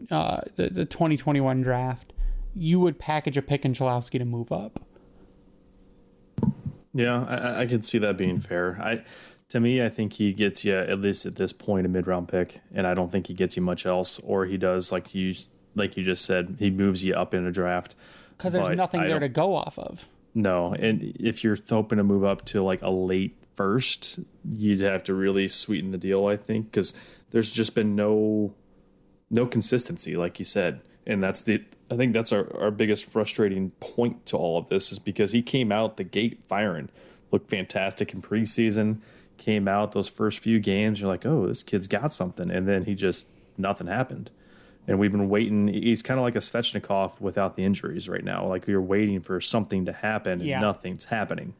[0.09, 2.13] uh, the, the 2021 draft,
[2.55, 4.80] you would package a pick in Cholowski to move up.
[7.01, 8.47] Yeah, I, I could see that being mm-hmm.
[8.47, 8.79] fair.
[8.81, 9.03] I
[9.49, 12.29] to me, I think he gets you at least at this point a mid round
[12.29, 14.19] pick, and I don't think he gets you much else.
[14.19, 15.33] Or he does like you
[15.75, 17.95] like you just said, he moves you up in a draft
[18.37, 20.07] because there's nothing I there to go off of.
[20.33, 25.03] No, and if you're hoping to move up to like a late first, you'd have
[25.03, 26.93] to really sweeten the deal, I think, because
[27.31, 28.53] there's just been no
[29.29, 33.71] no consistency, like you said, and that's the I think that's our our biggest frustrating
[33.79, 36.89] point to all of this is because he came out the gate firing,
[37.31, 38.99] looked fantastic in preseason,
[39.37, 42.85] came out those first few games, you're like, oh, this kid's got something, and then
[42.85, 44.31] he just nothing happened.
[44.87, 45.67] And we've been waiting.
[45.67, 48.47] He's kind of like a Svechnikov without the injuries right now.
[48.47, 50.59] Like are waiting for something to happen, and Yeah.
[50.59, 51.53] nothing's happening.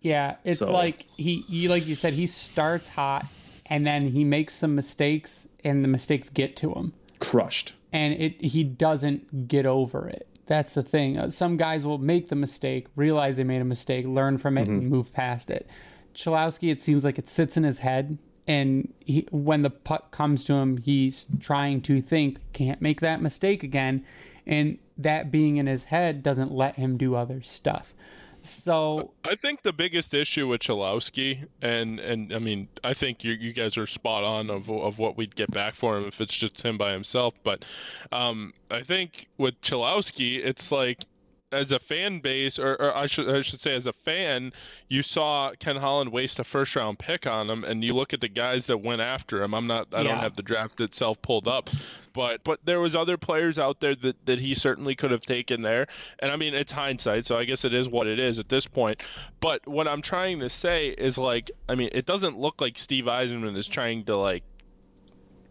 [0.00, 3.26] Yeah, it's So- like he, he, like you said, he starts hot
[3.66, 7.74] and then he makes some mistakes, and the mistakes get to him, Crushed.
[7.92, 10.26] And it he doesn't get over it.
[10.46, 11.18] That's the thing.
[11.18, 14.66] Uh, Some guys will make the mistake, realize they made a mistake, learn from it,
[14.68, 15.68] and move past it.
[16.14, 20.44] Cholowski, it seems like it sits in his head, and he, when the puck comes
[20.44, 24.04] to him, he's trying to think, can't make that mistake again,
[24.46, 27.94] and that being in his head doesn't let him do other stuff.
[28.42, 33.32] So I think the biggest issue with Cholowski, and and I mean, I think you
[33.32, 36.36] you guys are spot on of of what we'd get back for him if it's
[36.36, 37.34] just him by himself.
[37.44, 37.64] But
[38.10, 41.04] um, I think with Cholowski, it's like
[41.52, 44.52] as a fan base, or, or I should I should say as a fan,
[44.88, 48.20] you saw Ken Holland waste a first round pick on him, and you look at
[48.20, 49.54] the guys that went after him.
[49.54, 50.04] I'm not I Yeah.
[50.04, 51.70] don't have the draft itself pulled up,
[52.12, 55.62] but but there was other players out there that that he certainly could have taken
[55.62, 55.86] there.
[56.18, 58.66] And I mean it's hindsight, so I guess it is what it is at this
[58.66, 59.04] point.
[59.40, 63.04] But what I'm trying to say is like I mean it doesn't look like Steve
[63.04, 64.44] Yzerman is trying to like.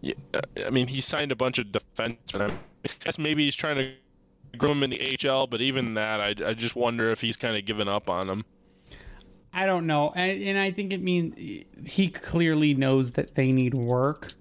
[0.03, 2.57] Yeah, uh, I mean, he signed a bunch of defensemen.
[2.83, 3.93] I guess maybe he's trying to
[4.57, 7.55] groom him in the HL, but even that, I, I just wonder if he's kind
[7.55, 8.45] of given up on him.
[9.53, 11.35] I don't know, and, and I think it means
[11.85, 14.33] he clearly knows that they need work.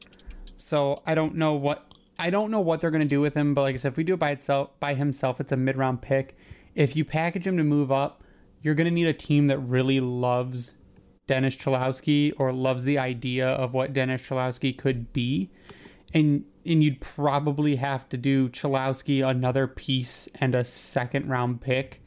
[0.57, 1.87] So I don't know what
[2.19, 3.55] I don't know what they're gonna do with him.
[3.55, 5.77] But like I said, if we do it by itself by himself, it's a mid
[5.77, 6.37] round pick.
[6.75, 8.23] If you package him to move up,
[8.63, 10.75] you're gonna need a team that really loves
[11.27, 15.51] Dennis Cholowski or loves the idea of what Dennis Cholowski could be,
[16.15, 22.03] and and you'd probably have to do Cholowski another piece and a second round pick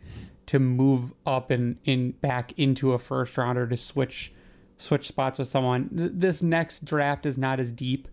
[0.45, 4.33] to move up and in back into a first rounder to switch
[4.77, 5.89] switch spots with someone.
[5.91, 8.07] This next draft is not as deep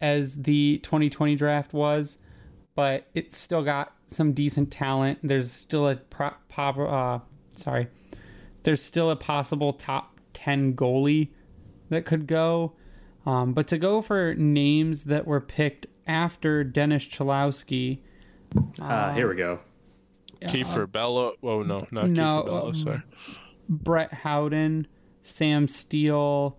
[0.00, 2.18] as the 2020 draft was,
[2.74, 5.18] but it's still got some decent talent.
[5.22, 7.18] There's still a pro- pop, uh,
[7.56, 7.88] sorry,
[8.62, 11.30] there's still a possible top 10 goalie
[11.90, 12.74] that could go.
[13.26, 18.00] Um, but to go for names that were picked after Dennis Cholowski,
[18.80, 19.60] Ah, here we go.
[20.42, 21.32] Kieffer Bello.
[21.42, 22.66] Oh no, not No, Kieffer Bello.
[22.68, 23.02] um, Sorry.
[23.68, 24.86] Brett Howden,
[25.22, 26.58] Sam Steel,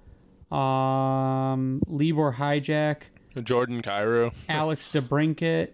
[0.52, 3.04] um, Libor Hajek,
[3.44, 4.34] Jordan Kyrou.
[4.50, 5.70] Alex DeBrincat.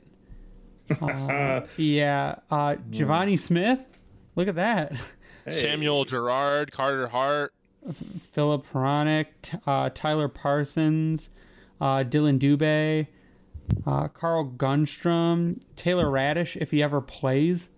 [1.02, 3.88] Uh, yeah, uh, Givani Smith.
[4.36, 4.94] Look at that.
[5.50, 7.54] Samuel Girard, Carter Hart.
[7.92, 9.28] Filip Hronek,
[9.66, 11.30] uh, Tyler Parsons,
[11.80, 13.08] uh, Dylan Dubé,
[13.88, 17.70] uh, Carl Grundstrom, Taylor Raddysh if he ever plays.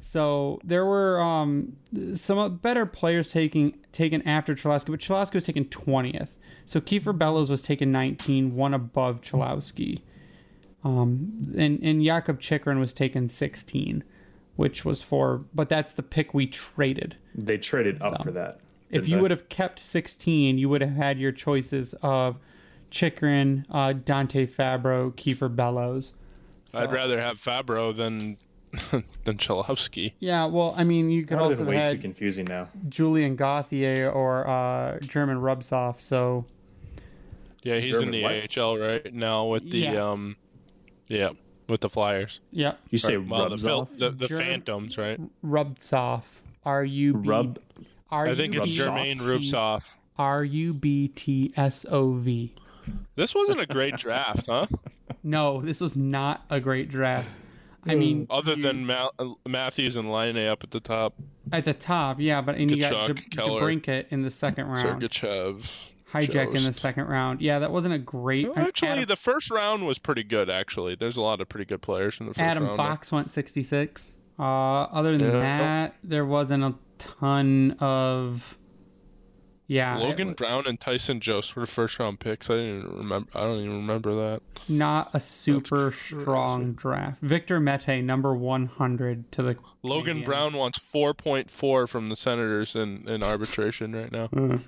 [0.00, 1.76] So there were um,
[2.14, 6.36] some better players taking taken after Cholowski, but Cholowski was taken twentieth.
[6.64, 10.00] So Kieffer Bellows was taken nineteen, one above Cholowski.
[10.82, 14.02] Um, and and Jakob Chychrun was taken sixteen,
[14.56, 17.16] which was for, but that's the pick we traded.
[17.34, 18.60] They traded up So, for that.
[18.90, 22.38] If you would have kept 16, you would have had your choices of
[22.90, 26.12] Chychrun, uh, Dante Fabro, Kieffer Bellows.
[26.74, 28.36] I'd rather have Fabro than
[29.24, 30.12] than Cholowski.
[30.20, 32.44] Yeah, well, I mean, you could That would also have been have way too confusing
[32.46, 32.68] now.
[32.88, 36.00] Julien Gauthier or uh, German Rubtsov.
[36.00, 36.46] So,
[37.62, 38.58] Yeah, he's German in the what?
[38.58, 40.04] AHL right now with the Yeah.
[40.10, 40.36] um,
[41.08, 41.30] yeah,
[41.68, 42.40] with the Flyers.
[42.52, 43.96] yeah, You say Or, well, the, rubs off?
[43.96, 45.18] the the German- Phantoms, right?
[45.44, 46.38] Rubsoff.
[46.64, 47.28] R U B.
[48.10, 48.18] Rub.
[48.20, 48.86] R I think it's Rubsoft.
[48.86, 49.94] Jermaine Rubsoff.
[50.18, 52.54] R U B T S O V.
[53.14, 54.66] This wasn't a great draft, huh?
[55.22, 57.30] No, this was not a great draft.
[57.86, 59.10] I mean, Other than Ma-
[59.46, 61.14] Matthews and Laine up at the top,
[61.52, 63.60] at the top, yeah, but and you got De- Keller.
[63.60, 65.00] DeBrinket in the second round.
[65.02, 65.92] Sergachev.
[66.12, 67.40] Hijack in the second round.
[67.42, 68.48] Yeah, that wasn't a great.
[68.48, 70.48] Well, actually, Adam, the first round was pretty good.
[70.48, 72.80] Actually, there's a lot of pretty good players in the first Adam round.
[72.80, 74.12] Adam Fox went 66.
[74.38, 75.40] Uh, other than Yeah.
[75.40, 78.56] that, there wasn't a ton of.
[79.66, 82.50] Yeah, Logan wa- Brown and Tyson Jost were the first round picks.
[82.50, 83.30] I didn't even remember.
[83.36, 84.42] I don't even remember that.
[84.68, 87.18] not a super strong draft.
[87.22, 90.24] Victor Mete, number one hundred to the Logan Canadiens.
[90.24, 94.28] Brown wants 4.4 from the Senators in, in arbitration right now.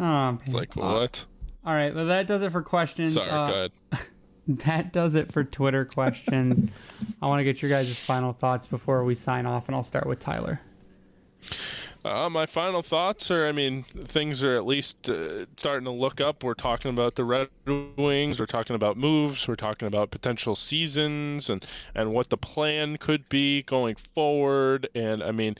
[0.00, 1.26] Oh, It's like, what?
[1.64, 3.12] All right, well that does it for questions.
[3.12, 3.72] Sorry, Uh, go ahead.
[4.64, 6.68] that does it for Twitter questions.
[7.22, 10.06] I want to get your guys' final thoughts before we sign off, and I'll start
[10.08, 10.60] with Tyler.
[12.04, 16.20] Uh, my final thoughts are I mean, things are at least uh, starting to look
[16.20, 16.42] up.
[16.42, 17.48] We're talking about the Red
[17.96, 22.96] Wings, we're talking about moves, we're talking about potential seasons and, and what the plan
[22.96, 24.88] could be going forward.
[24.96, 25.56] And I mean,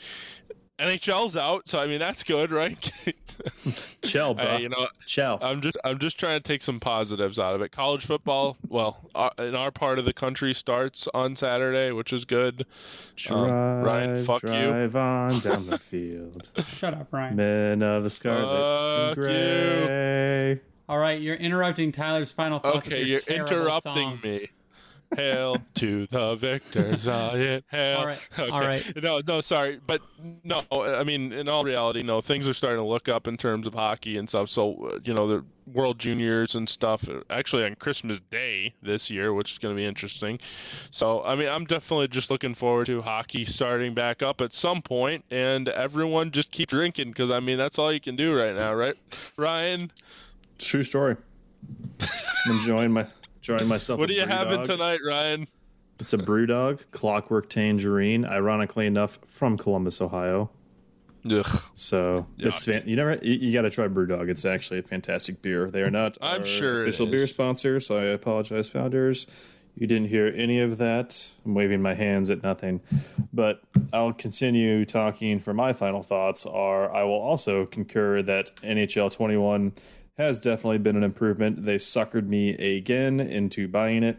[0.83, 2.91] NHL's out, so I mean, that's good, right?
[4.03, 4.55] Chill, bro.
[4.55, 5.39] Uh, you know, Chill.
[5.43, 7.71] I'm just I'm just trying to take some positives out of it.
[7.73, 12.25] College football, well, uh, in our part of the country starts on Saturday, which is
[12.25, 12.67] good.
[13.31, 14.49] Um, Ryan, fuck you.
[14.51, 16.51] drive on down the field.
[16.67, 17.37] Shut up, Ryan.
[17.37, 20.61] Men of the scarlet Fuck and you.
[20.89, 22.85] All right, you're interrupting Tyler's final thoughts.
[22.87, 24.21] with Okay, your you're interrupting song.
[24.23, 24.49] me.
[25.17, 27.63] Hail to the victors, Zion.
[27.71, 27.99] Hail.
[27.99, 28.51] All right, Okay.
[28.51, 29.03] all right.
[29.03, 30.01] No, no, sorry, but
[30.45, 30.61] no.
[30.73, 32.21] I mean, in all reality, no.
[32.21, 34.49] Things are starting to look up in terms of hockey and stuff.
[34.49, 37.09] So, uh, you know, the World Juniors and stuff.
[37.09, 40.39] uh, Actually, on Christmas Day this year, which is going to be interesting.
[40.91, 44.83] So, I mean, I'm definitely just looking forward to hockey starting back up at some
[44.83, 48.55] point, and everyone just keep drinking because I mean that's all you can do right
[48.55, 48.95] now, right,
[49.37, 49.91] Ryan?
[50.59, 51.17] True story.
[52.47, 53.07] I'm enjoying my
[53.49, 53.99] myself.
[54.01, 54.67] What are you having dog.
[54.67, 55.49] tonight, Ryan?
[55.99, 58.25] It's a BrewDog, Clockwork Tangerine.
[58.25, 60.51] Ironically enough, from Columbus, Ohio.
[61.31, 61.47] Ugh.
[61.75, 64.29] So it's fan- you never you, you got to try BrewDog.
[64.29, 65.71] It's actually a fantastic beer.
[65.71, 69.27] They are not I'm sure official beer sponsor, so I apologize, founders.
[69.77, 71.35] You didn't hear any of that.
[71.47, 72.83] I'm waving my hands at nothing,
[73.33, 73.63] but
[73.93, 75.39] I'll continue talking.
[75.39, 79.73] For my final thoughts, are I will also concur that NHL 21
[80.19, 81.63] has definitely been an improvement.
[81.63, 84.19] They suckered me again into buying it.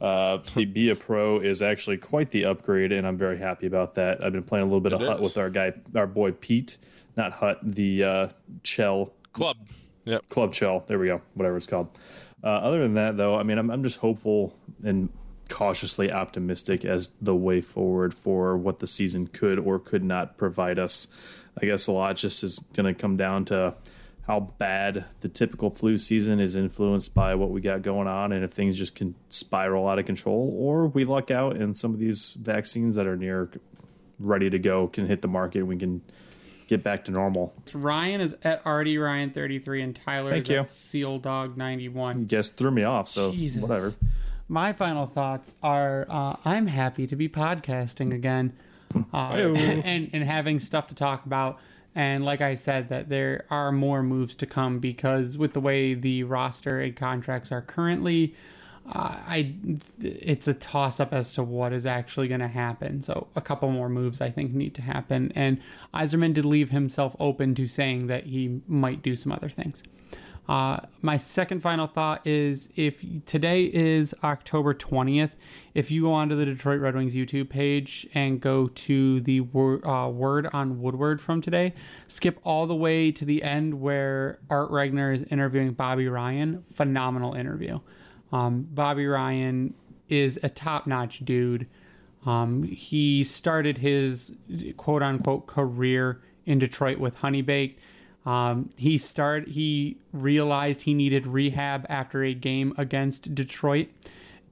[0.00, 3.94] Uh, the Be a Pro is actually quite the upgrade, and I'm very happy about
[3.94, 4.22] that.
[4.24, 6.78] I've been playing a little bit of It Hut with our guy, our boy Pete,
[7.16, 8.28] not Hut, the uh,
[8.62, 9.56] Chell Club.
[10.04, 10.28] Yep.
[10.28, 10.84] Club Chell.
[10.86, 11.98] There we go, whatever it's called.
[12.42, 15.10] Uh, other than that, though, I mean, I'm, I'm just hopeful and
[15.48, 20.78] cautiously optimistic as the way forward for what the season could or could not provide
[20.78, 21.44] us.
[21.60, 23.74] I guess a lot just is going to come down to
[24.26, 28.44] how bad the typical flu season is influenced by what we got going on and
[28.44, 31.98] if things just can spiral out of control or we luck out and some of
[31.98, 33.50] these vaccines that are near
[34.20, 36.02] ready to go can hit the market and we can
[36.68, 37.52] get back to normal.
[37.74, 40.60] Ryan is at RD Ryan 33 and Tyler Thank is you.
[40.60, 42.24] at Seal Dog 91.
[42.24, 43.60] Guess threw me off, so Jesus.
[43.60, 43.92] whatever.
[44.48, 48.52] My final thoughts are uh, I'm happy to be podcasting again
[49.12, 51.58] uh, and, and having stuff to talk about.
[51.94, 55.94] And like I said, that there are more moves to come because with the way
[55.94, 58.34] the roster and contracts are currently,
[58.90, 59.54] uh, I
[60.00, 63.00] it's a toss up as to what is actually going to happen.
[63.00, 65.32] So a couple more moves I think need to happen.
[65.34, 65.60] And
[65.94, 69.82] Yzerman did leave himself open to saying that he might do some other things.
[70.48, 75.32] Uh, my second final thought is if today is October 20th,
[75.72, 79.86] if you go onto the Detroit Red Wings YouTube page and go to the wor-
[79.86, 81.74] uh, word on Woodward from today,
[82.08, 86.64] skip all the way to the end where Art Regner is interviewing Bobby Ryan.
[86.72, 87.78] Phenomenal interview.
[88.32, 89.74] Um, Bobby Ryan
[90.08, 91.68] is a top notch dude.
[92.26, 94.36] Um, he started his
[94.76, 97.80] quote unquote career in Detroit with Honey Baked.
[98.24, 99.48] Um, he started.
[99.50, 103.88] He realized he needed rehab after a game against Detroit,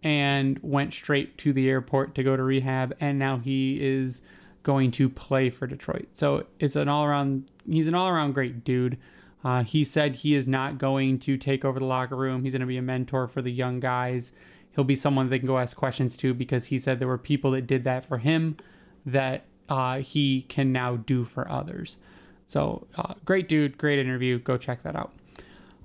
[0.02, 2.96] and went straight to the airport to go to rehab.
[3.00, 4.22] And now he is
[4.62, 6.08] going to play for Detroit.
[6.12, 7.50] So it's an all around.
[7.68, 8.98] He's an all around great dude.
[9.42, 12.42] Uh, he said he is not going to take over the locker room.
[12.44, 14.32] He's going to be a mentor for the young guys.
[14.74, 17.52] He'll be someone they can go ask questions to because he said there were people
[17.52, 18.56] that did that for him
[19.06, 21.98] that uh, he can now do for others.
[22.50, 24.40] So, uh, great dude, great interview.
[24.40, 25.12] Go check that out.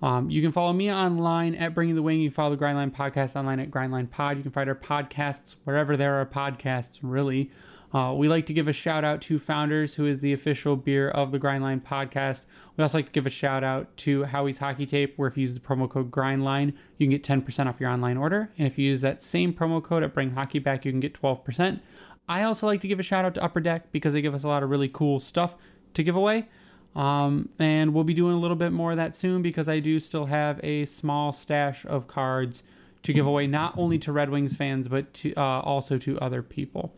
[0.02, 2.20] Um, you can follow me online at Bringing the Wing.
[2.22, 4.38] You can follow the Grindline Podcast online at Grindline Pod.
[4.38, 7.52] You can find our podcasts wherever there are podcasts, really.
[7.94, 11.08] Uh, we like to give a shout out to Founders, who is the official beer
[11.08, 12.46] of the Grindline Podcast.
[12.76, 15.42] We also like to give a shout out to Howie's Hockey Tape, where if you
[15.42, 18.50] use the promo code Grindline, you can get 10% off your online order.
[18.58, 21.14] And if you use that same promo code at Bring Hockey Back, you can get
[21.14, 21.80] 12%.
[22.28, 24.44] I also like to give a shout out to Upper Deck because they give us
[24.44, 25.56] a lot of really cool stuff
[25.96, 26.48] to give away.
[26.96, 30.00] Um, and we'll be doing a little bit more of that soon because I do
[30.00, 32.64] still have a small stash of cards
[33.04, 36.42] to give away, not only to Red Wings fans, but to uh, also to other
[36.42, 36.94] people.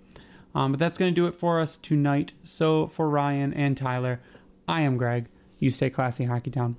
[0.53, 2.33] Um, but that's going to do it for us tonight.
[2.43, 4.21] So for Ryan and Tyler,
[4.67, 5.27] I am Greg.
[5.59, 6.77] You stay classy, Hockey Town.